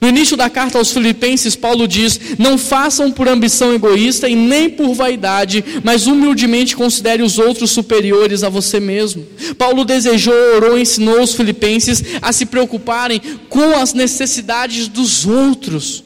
[0.00, 4.68] No início da carta aos Filipenses, Paulo diz: Não façam por ambição egoísta e nem
[4.68, 9.26] por vaidade, mas humildemente considere os outros superiores a você mesmo.
[9.56, 16.04] Paulo desejou, orou, ensinou os Filipenses a se preocuparem com as necessidades dos outros,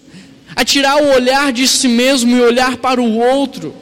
[0.55, 3.75] a tirar o olhar de si mesmo e olhar para o outro.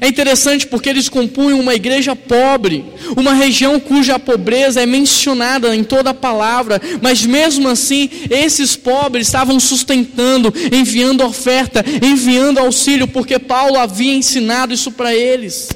[0.00, 2.84] É interessante porque eles compunham uma igreja pobre,
[3.16, 9.26] uma região cuja pobreza é mencionada em toda a palavra, mas mesmo assim, esses pobres
[9.26, 15.70] estavam sustentando, enviando oferta, enviando auxílio, porque Paulo havia ensinado isso para eles.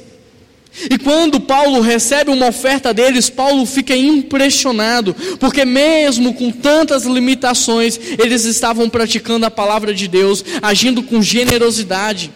[0.89, 7.99] E quando Paulo recebe uma oferta deles, Paulo fica impressionado, porque mesmo com tantas limitações,
[8.17, 12.31] eles estavam praticando a palavra de Deus, agindo com generosidade.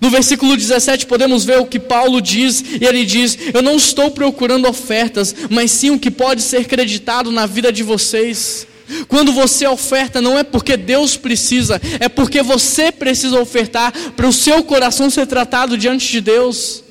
[0.00, 4.10] No versículo 17 podemos ver o que Paulo diz, e ele diz: Eu não estou
[4.10, 8.66] procurando ofertas, mas sim o que pode ser creditado na vida de vocês.
[9.08, 14.32] Quando você oferta, não é porque Deus precisa, é porque você precisa ofertar para o
[14.32, 16.82] seu coração ser tratado diante de Deus.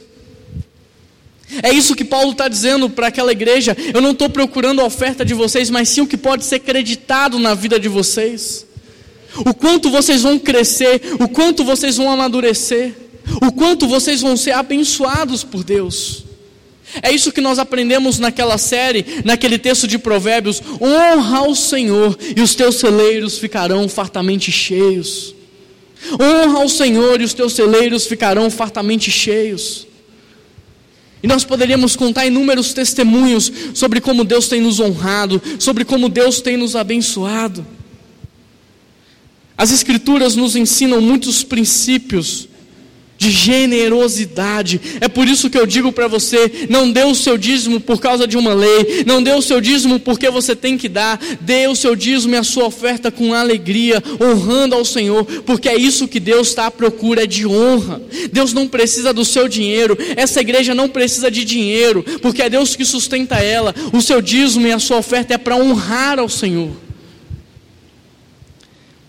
[1.61, 3.75] É isso que Paulo está dizendo para aquela igreja.
[3.93, 7.37] Eu não estou procurando a oferta de vocês, mas sim o que pode ser creditado
[7.37, 8.65] na vida de vocês.
[9.37, 12.93] O quanto vocês vão crescer, o quanto vocês vão amadurecer,
[13.41, 16.23] o quanto vocês vão ser abençoados por Deus.
[17.01, 22.41] É isso que nós aprendemos naquela série, naquele texto de Provérbios: honra ao Senhor e
[22.41, 25.33] os teus celeiros ficarão fartamente cheios.
[26.19, 29.87] Honra ao Senhor e os teus celeiros ficarão fartamente cheios.
[31.23, 36.41] E nós poderíamos contar inúmeros testemunhos sobre como Deus tem nos honrado, sobre como Deus
[36.41, 37.65] tem nos abençoado.
[39.61, 42.49] As Escrituras nos ensinam muitos princípios
[43.15, 44.81] de generosidade.
[44.99, 48.25] É por isso que eu digo para você: não dê o seu dízimo por causa
[48.25, 51.75] de uma lei, não dê o seu dízimo porque você tem que dar, dê o
[51.75, 56.19] seu dízimo e a sua oferta com alegria, honrando ao Senhor, porque é isso que
[56.19, 58.01] Deus está à procura de honra.
[58.33, 62.75] Deus não precisa do seu dinheiro, essa igreja não precisa de dinheiro, porque é Deus
[62.75, 63.75] que sustenta ela.
[63.93, 66.71] O seu dízimo e a sua oferta é para honrar ao Senhor.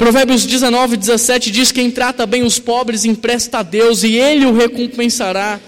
[0.02, 4.52] Provérbios 19, 17 diz: Quem trata bem os pobres empresta a Deus e Ele o
[4.52, 5.60] recompensará.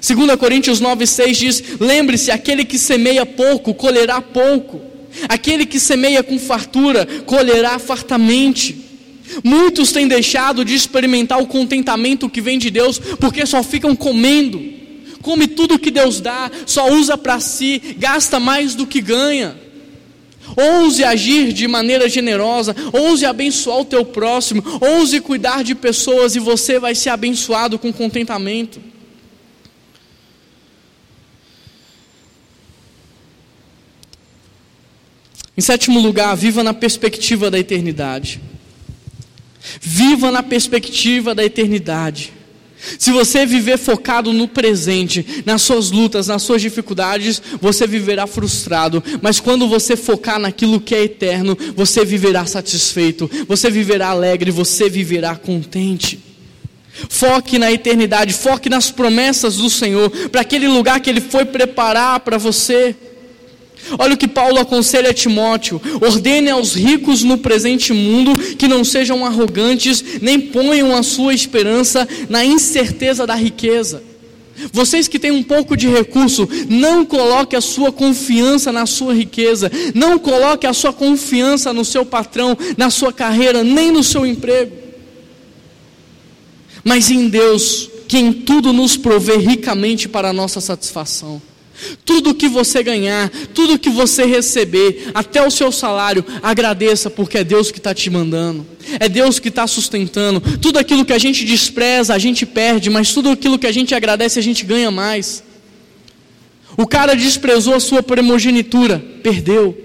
[0.00, 4.80] 2 Coríntios 9, 6 diz: Lembre-se, aquele que semeia pouco, colherá pouco.
[5.28, 8.84] Aquele que semeia com fartura, colherá fartamente.
[9.42, 14.62] Muitos têm deixado de experimentar o contentamento que vem de Deus, porque só ficam comendo.
[15.22, 19.65] Come tudo que Deus dá, só usa para si, gasta mais do que ganha.
[20.54, 26.38] Ouse agir de maneira generosa, ouse abençoar o teu próximo, ouse cuidar de pessoas e
[26.38, 28.80] você vai ser abençoado com contentamento.
[35.56, 38.40] Em sétimo lugar, viva na perspectiva da eternidade.
[39.80, 42.35] Viva na perspectiva da eternidade.
[42.98, 49.02] Se você viver focado no presente, nas suas lutas, nas suas dificuldades, você viverá frustrado.
[49.20, 54.88] Mas quando você focar naquilo que é eterno, você viverá satisfeito, você viverá alegre, você
[54.88, 56.20] viverá contente.
[57.08, 62.20] Foque na eternidade, foque nas promessas do Senhor, para aquele lugar que Ele foi preparar
[62.20, 62.94] para você.
[63.98, 68.84] Olha o que Paulo aconselha a Timóteo: ordene aos ricos no presente mundo que não
[68.84, 74.02] sejam arrogantes, nem ponham a sua esperança na incerteza da riqueza.
[74.72, 79.70] Vocês que têm um pouco de recurso, não coloque a sua confiança na sua riqueza,
[79.94, 84.72] não coloque a sua confiança no seu patrão, na sua carreira, nem no seu emprego.
[86.82, 91.42] Mas em Deus, que em tudo nos provê ricamente para a nossa satisfação.
[92.04, 97.44] Tudo que você ganhar, tudo que você receber, até o seu salário, agradeça, porque é
[97.44, 98.66] Deus que está te mandando,
[98.98, 100.40] é Deus que está sustentando.
[100.58, 103.94] Tudo aquilo que a gente despreza, a gente perde, mas tudo aquilo que a gente
[103.94, 105.42] agradece, a gente ganha mais.
[106.76, 109.76] O cara desprezou a sua primogenitura, perdeu.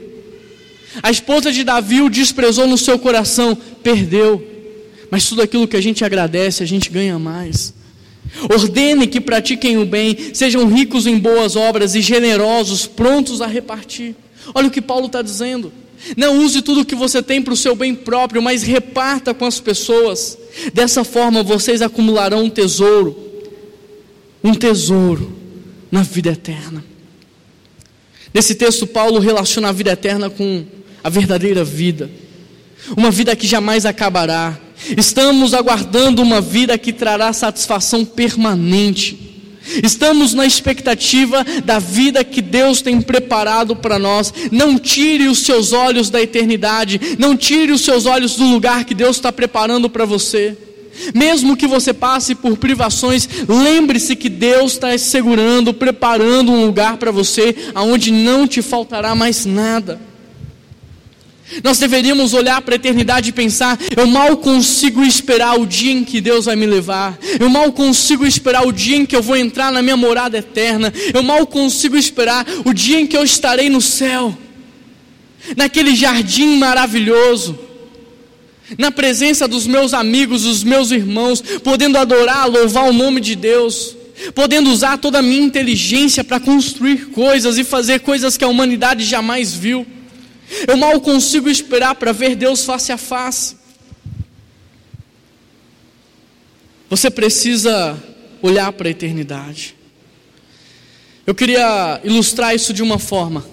[1.01, 4.45] A esposa de Davi o desprezou no seu coração, perdeu.
[5.09, 7.73] Mas tudo aquilo que a gente agradece, a gente ganha mais.
[8.49, 14.15] Ordene que pratiquem o bem, sejam ricos em boas obras e generosos, prontos a repartir.
[14.53, 15.71] Olha o que Paulo está dizendo.
[16.17, 19.45] Não use tudo o que você tem para o seu bem próprio, mas reparta com
[19.45, 20.37] as pessoas.
[20.73, 23.15] Dessa forma vocês acumularão um tesouro,
[24.43, 25.31] um tesouro
[25.91, 26.83] na vida eterna.
[28.33, 30.65] Nesse texto, Paulo relaciona a vida eterna com
[31.03, 32.09] a verdadeira vida,
[32.95, 34.57] uma vida que jamais acabará,
[34.97, 39.29] Estamos aguardando uma vida que trará satisfação permanente.
[39.83, 44.33] Estamos na expectativa da vida que Deus tem preparado para nós.
[44.51, 46.99] Não tire os seus olhos da eternidade.
[47.17, 50.57] Não tire os seus olhos do lugar que Deus está preparando para você.
[51.15, 57.11] Mesmo que você passe por privações, lembre-se que Deus está segurando, preparando um lugar para
[57.11, 60.10] você, aonde não te faltará mais nada.
[61.63, 66.03] Nós deveríamos olhar para a eternidade e pensar: eu mal consigo esperar o dia em
[66.03, 69.35] que Deus vai me levar, eu mal consigo esperar o dia em que eu vou
[69.35, 73.69] entrar na minha morada eterna, eu mal consigo esperar o dia em que eu estarei
[73.69, 74.37] no céu,
[75.57, 77.59] naquele jardim maravilhoso,
[78.77, 83.97] na presença dos meus amigos, dos meus irmãos, podendo adorar, louvar o nome de Deus
[84.35, 89.03] podendo usar toda a minha inteligência para construir coisas e fazer coisas que a humanidade
[89.03, 89.83] jamais viu.
[90.67, 93.55] Eu mal consigo esperar para ver Deus face a face.
[96.89, 97.97] Você precisa
[98.41, 99.75] olhar para a eternidade.
[101.25, 103.45] Eu queria ilustrar isso de uma forma.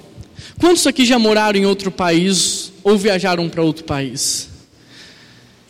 [0.58, 4.48] Quantos aqui já moraram em outro país ou viajaram para outro país?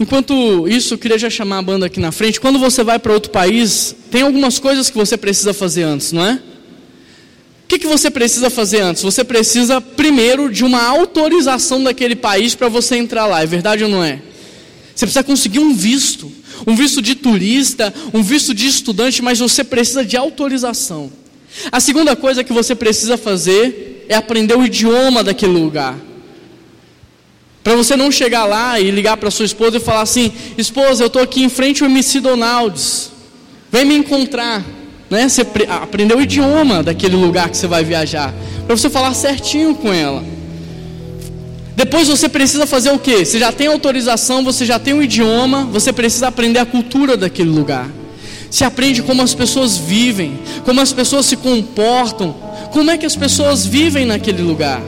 [0.00, 2.40] Enquanto isso, eu queria já chamar a banda aqui na frente.
[2.40, 6.24] Quando você vai para outro país, tem algumas coisas que você precisa fazer antes, não
[6.24, 6.40] é?
[7.68, 9.02] O que, que você precisa fazer antes?
[9.02, 13.90] Você precisa, primeiro, de uma autorização daquele país para você entrar lá, é verdade ou
[13.90, 14.22] não é?
[14.94, 16.32] Você precisa conseguir um visto,
[16.66, 21.12] um visto de turista, um visto de estudante, mas você precisa de autorização.
[21.70, 25.94] A segunda coisa que você precisa fazer é aprender o idioma daquele lugar.
[27.62, 31.08] Para você não chegar lá e ligar para sua esposa e falar assim: esposa, eu
[31.08, 33.10] estou aqui em frente ao MC Donalds,
[33.70, 34.77] vem me encontrar.
[35.10, 35.28] Né?
[35.28, 38.34] Você aprendeu o idioma daquele lugar que você vai viajar,
[38.66, 40.22] para você falar certinho com ela.
[41.74, 43.24] Depois você precisa fazer o que?
[43.24, 47.50] Você já tem autorização, você já tem o idioma, você precisa aprender a cultura daquele
[47.50, 47.88] lugar.
[48.50, 52.34] Se aprende como as pessoas vivem, como as pessoas se comportam,
[52.72, 54.82] como é que as pessoas vivem naquele lugar.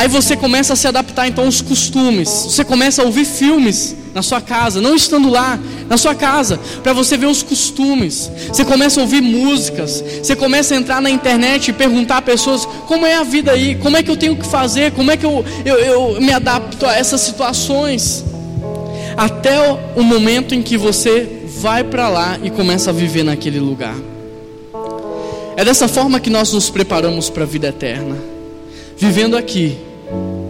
[0.00, 2.26] Aí você começa a se adaptar então aos costumes.
[2.26, 6.94] Você começa a ouvir filmes na sua casa, não estando lá, na sua casa, para
[6.94, 8.30] você ver os costumes.
[8.48, 10.02] Você começa a ouvir músicas.
[10.22, 13.74] Você começa a entrar na internet e perguntar a pessoas como é a vida aí,
[13.74, 16.86] como é que eu tenho que fazer, como é que eu, eu, eu me adapto
[16.86, 18.24] a essas situações.
[19.18, 19.60] Até
[19.94, 23.96] o momento em que você vai para lá e começa a viver naquele lugar.
[25.58, 28.16] É dessa forma que nós nos preparamos para a vida eterna
[28.96, 29.78] vivendo aqui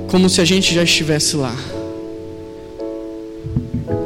[0.09, 1.55] como se a gente já estivesse lá.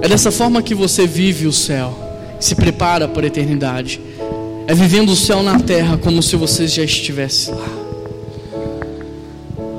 [0.03, 1.99] É dessa forma que você vive o céu,
[2.39, 4.01] se prepara para a eternidade.
[4.67, 7.69] É vivendo o céu na terra como se você já estivesse lá.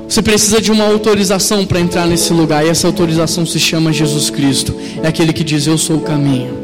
[0.08, 4.30] Você precisa de uma autorização para entrar nesse lugar, e essa autorização se chama Jesus
[4.30, 4.74] Cristo.
[5.02, 6.56] É aquele que diz: Eu sou o caminho,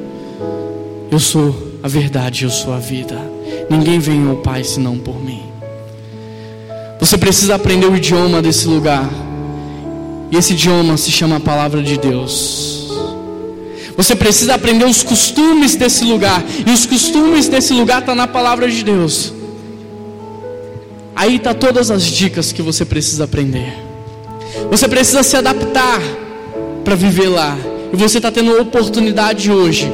[1.11, 3.17] eu sou a verdade, eu sou a vida.
[3.69, 5.52] Ninguém vem ao Pai senão por mim.
[7.03, 9.11] Você precisa aprender o idioma desse lugar.
[10.31, 12.93] E esse idioma se chama a palavra de Deus.
[13.97, 16.45] Você precisa aprender os costumes desse lugar.
[16.65, 19.35] E os costumes desse lugar estão tá na palavra de Deus.
[21.17, 23.75] Aí está todas as dicas que você precisa aprender.
[24.71, 26.01] Você precisa se adaptar
[26.85, 27.59] para viver lá.
[27.93, 29.91] E você está tendo a oportunidade hoje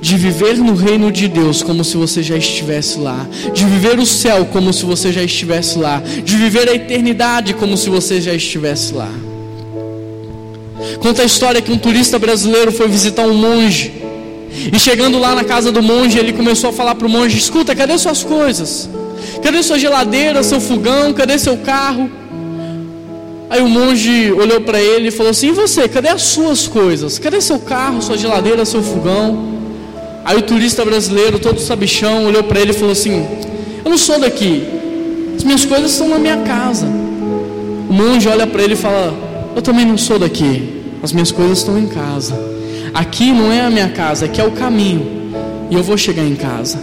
[0.00, 4.06] de viver no reino de Deus como se você já estivesse lá, de viver o
[4.06, 8.32] céu como se você já estivesse lá, de viver a eternidade como se você já
[8.32, 9.10] estivesse lá.
[11.00, 13.92] Conta a história que um turista brasileiro foi visitar um monge.
[14.72, 17.74] E chegando lá na casa do monge, ele começou a falar para o monge: Escuta,
[17.74, 18.88] cadê suas coisas?
[19.42, 21.12] Cadê sua geladeira, seu fogão?
[21.12, 22.10] Cadê seu carro?
[23.48, 27.18] Aí o monge olhou para ele e falou assim: E você, cadê as suas coisas?
[27.18, 29.59] Cadê seu carro, sua geladeira, seu fogão?
[30.30, 33.26] Aí o turista brasileiro, todo sabichão, olhou para ele e falou assim:
[33.84, 34.64] Eu não sou daqui,
[35.36, 36.86] as minhas coisas estão na minha casa.
[36.86, 39.12] O monge olha para ele e fala:
[39.56, 42.40] Eu também não sou daqui, as minhas coisas estão em casa.
[42.94, 45.34] Aqui não é a minha casa, aqui é o caminho,
[45.68, 46.78] e eu vou chegar em casa.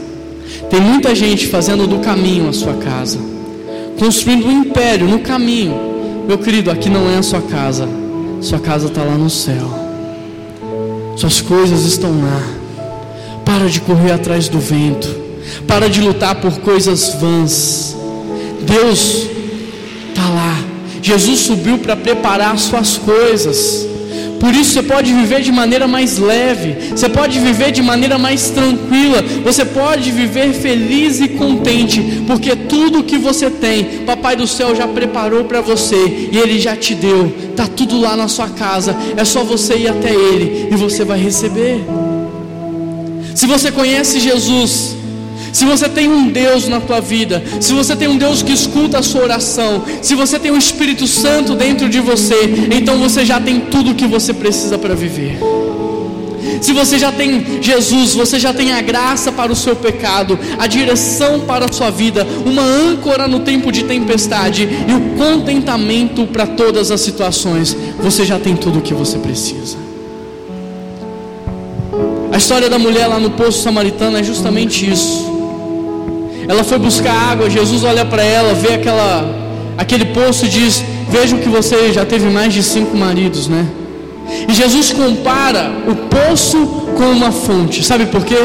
[0.69, 3.17] Tem muita gente fazendo do caminho a sua casa,
[3.97, 5.73] construindo um império no caminho.
[6.27, 7.87] Meu querido, aqui não é a sua casa,
[8.41, 9.73] sua casa está lá no céu,
[11.15, 12.56] suas coisas estão lá.
[13.47, 15.07] Para de correr atrás do vento.
[15.65, 17.95] Para de lutar por coisas vãs.
[18.63, 19.25] Deus
[20.09, 20.59] está lá.
[21.01, 23.87] Jesus subiu para preparar suas coisas.
[24.37, 28.49] Por isso você pode viver de maneira mais leve, você pode viver de maneira mais
[28.49, 34.75] tranquila, você pode viver feliz e contente, porque tudo que você tem, Papai do céu
[34.75, 38.95] já preparou para você e Ele já te deu, está tudo lá na sua casa,
[39.15, 41.83] é só você ir até Ele e você vai receber.
[43.37, 44.95] Se você conhece Jesus,
[45.53, 48.97] se você tem um Deus na tua vida, se você tem um Deus que escuta
[48.97, 52.35] a sua oração, se você tem o um Espírito Santo dentro de você,
[52.75, 55.37] então você já tem tudo o que você precisa para viver.
[56.63, 60.65] Se você já tem Jesus, você já tem a graça para o seu pecado, a
[60.65, 66.47] direção para a sua vida, uma âncora no tempo de tempestade e o contentamento para
[66.47, 69.86] todas as situações, você já tem tudo o que você precisa.
[72.37, 75.25] A história da mulher lá no poço samaritano é justamente isso.
[76.47, 79.27] Ela foi buscar água, Jesus olha para ela, vê aquela,
[79.75, 83.65] aquele poço e diz: Vejo que você já teve mais de cinco maridos, né?
[84.47, 86.59] E Jesus compara o poço
[86.95, 88.37] com uma fonte, sabe por quê?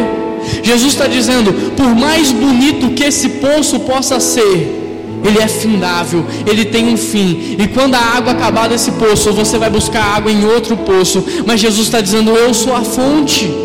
[0.63, 6.65] Jesus está dizendo: por mais bonito que esse poço possa ser, ele é findável, ele
[6.65, 7.57] tem um fim.
[7.59, 11.23] E quando a água acabar desse poço, você vai buscar água em outro poço.
[11.47, 13.62] Mas Jesus está dizendo: Eu sou a fonte.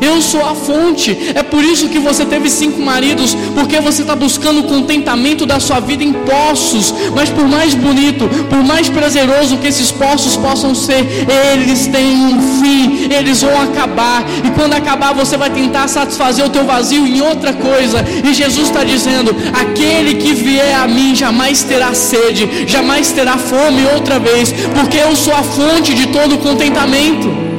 [0.00, 1.32] Eu sou a fonte.
[1.34, 5.60] É por isso que você teve cinco maridos, porque você está buscando o contentamento da
[5.60, 6.94] sua vida em poços.
[7.14, 11.04] Mas por mais bonito, por mais prazeroso que esses poços possam ser,
[11.52, 14.24] eles têm um fim, eles vão acabar.
[14.44, 18.04] E quando acabar, você vai tentar satisfazer o teu vazio em outra coisa.
[18.24, 23.84] E Jesus está dizendo: aquele que vier a mim jamais terá sede, jamais terá fome
[23.94, 27.53] outra vez, porque eu sou a fonte de todo contentamento.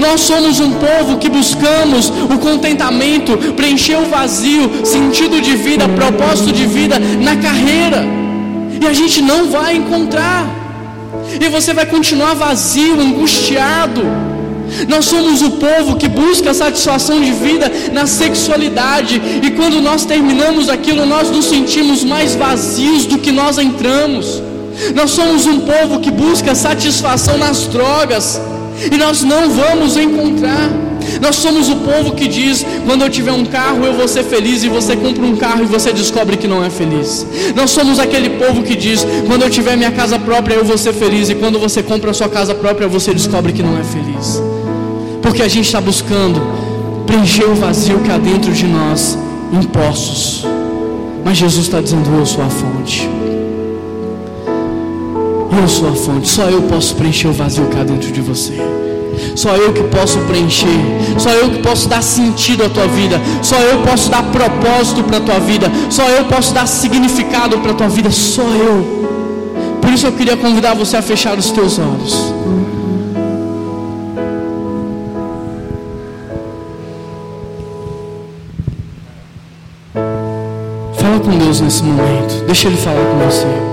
[0.00, 6.52] Nós somos um povo que buscamos o contentamento, preencher o vazio, sentido de vida, propósito
[6.52, 8.04] de vida na carreira.
[8.80, 10.46] E a gente não vai encontrar.
[11.40, 14.02] E você vai continuar vazio, angustiado.
[14.88, 20.68] Nós somos o povo que busca satisfação de vida na sexualidade, e quando nós terminamos
[20.68, 24.42] aquilo, nós nos sentimos mais vazios do que nós entramos.
[24.94, 28.40] Nós somos um povo que busca satisfação nas drogas,
[28.90, 30.70] e nós não vamos encontrar.
[31.20, 34.64] Nós somos o povo que diz: quando eu tiver um carro, eu vou ser feliz,
[34.64, 37.26] e você compra um carro e você descobre que não é feliz.
[37.54, 40.92] Nós somos aquele povo que diz: quando eu tiver minha casa própria, eu vou ser
[40.92, 44.42] feliz, e quando você compra a sua casa própria, você descobre que não é feliz.
[45.22, 46.40] Porque a gente está buscando
[47.06, 49.16] preencher o vazio que há dentro de nós
[49.52, 50.44] em poços.
[51.24, 53.08] Mas Jesus está dizendo: Eu sou a fonte.
[55.58, 58.54] Eu sou a fonte, só eu posso preencher o vazio que há dentro de você.
[59.34, 60.68] Só eu que posso preencher,
[61.18, 65.16] só eu que posso dar sentido à tua vida, só eu posso dar propósito para
[65.16, 69.78] a tua vida, só eu posso dar significado para a tua vida, só eu.
[69.80, 72.34] Por isso eu queria convidar você a fechar os teus olhos.
[81.00, 83.65] Fala com Deus nesse momento, deixa Ele falar com você.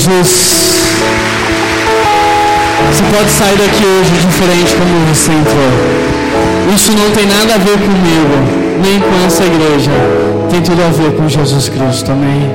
[0.00, 0.80] Jesus.
[2.88, 6.74] Você pode sair daqui hoje diferente como você entrou.
[6.74, 9.90] Isso não tem nada a ver comigo, nem com essa igreja.
[10.50, 12.50] Tem tudo a ver com Jesus Cristo, amém?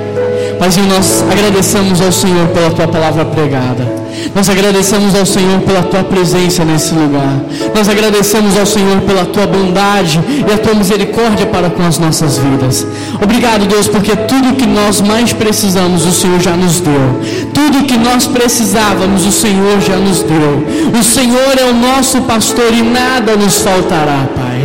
[0.58, 3.86] Paizinho, nós agradecemos ao Senhor pela tua palavra pregada.
[4.34, 7.42] Nós agradecemos ao Senhor pela tua presença nesse lugar.
[7.76, 12.38] Nós agradecemos ao Senhor pela tua bondade e a tua misericórdia para com as nossas
[12.38, 12.88] vidas.
[13.22, 17.22] Obrigado, Deus, porque tudo que nós mais precisamos, o Senhor já nos deu.
[17.54, 21.00] Tudo que nós precisávamos, o Senhor já nos deu.
[21.00, 24.56] O Senhor é o nosso pastor e nada nos faltará, Pai.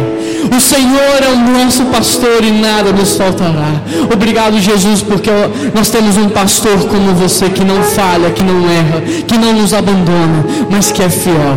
[0.57, 3.70] O Senhor é o nosso pastor e nada nos faltará.
[4.12, 5.30] Obrigado, Jesus, porque
[5.74, 9.72] nós temos um pastor como você que não falha, que não erra, que não nos
[9.72, 11.57] abandona, mas que é fiel.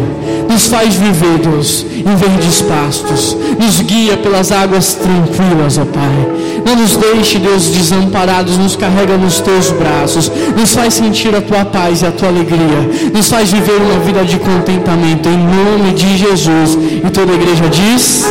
[0.54, 3.36] Nos faz viver, Deus, em verdes pastos.
[3.60, 6.28] Nos guia pelas águas tranquilas, ó Pai.
[6.64, 8.56] Não nos deixe, Deus, desamparados.
[8.60, 10.32] Nos carrega nos teus braços.
[10.56, 12.88] Nos faz sentir a tua paz e a tua alegria.
[13.12, 15.28] Nos faz viver uma vida de contentamento.
[15.28, 16.78] Em nome de Jesus.
[17.04, 18.24] E toda a igreja diz.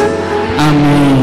[0.59, 1.13] Amém.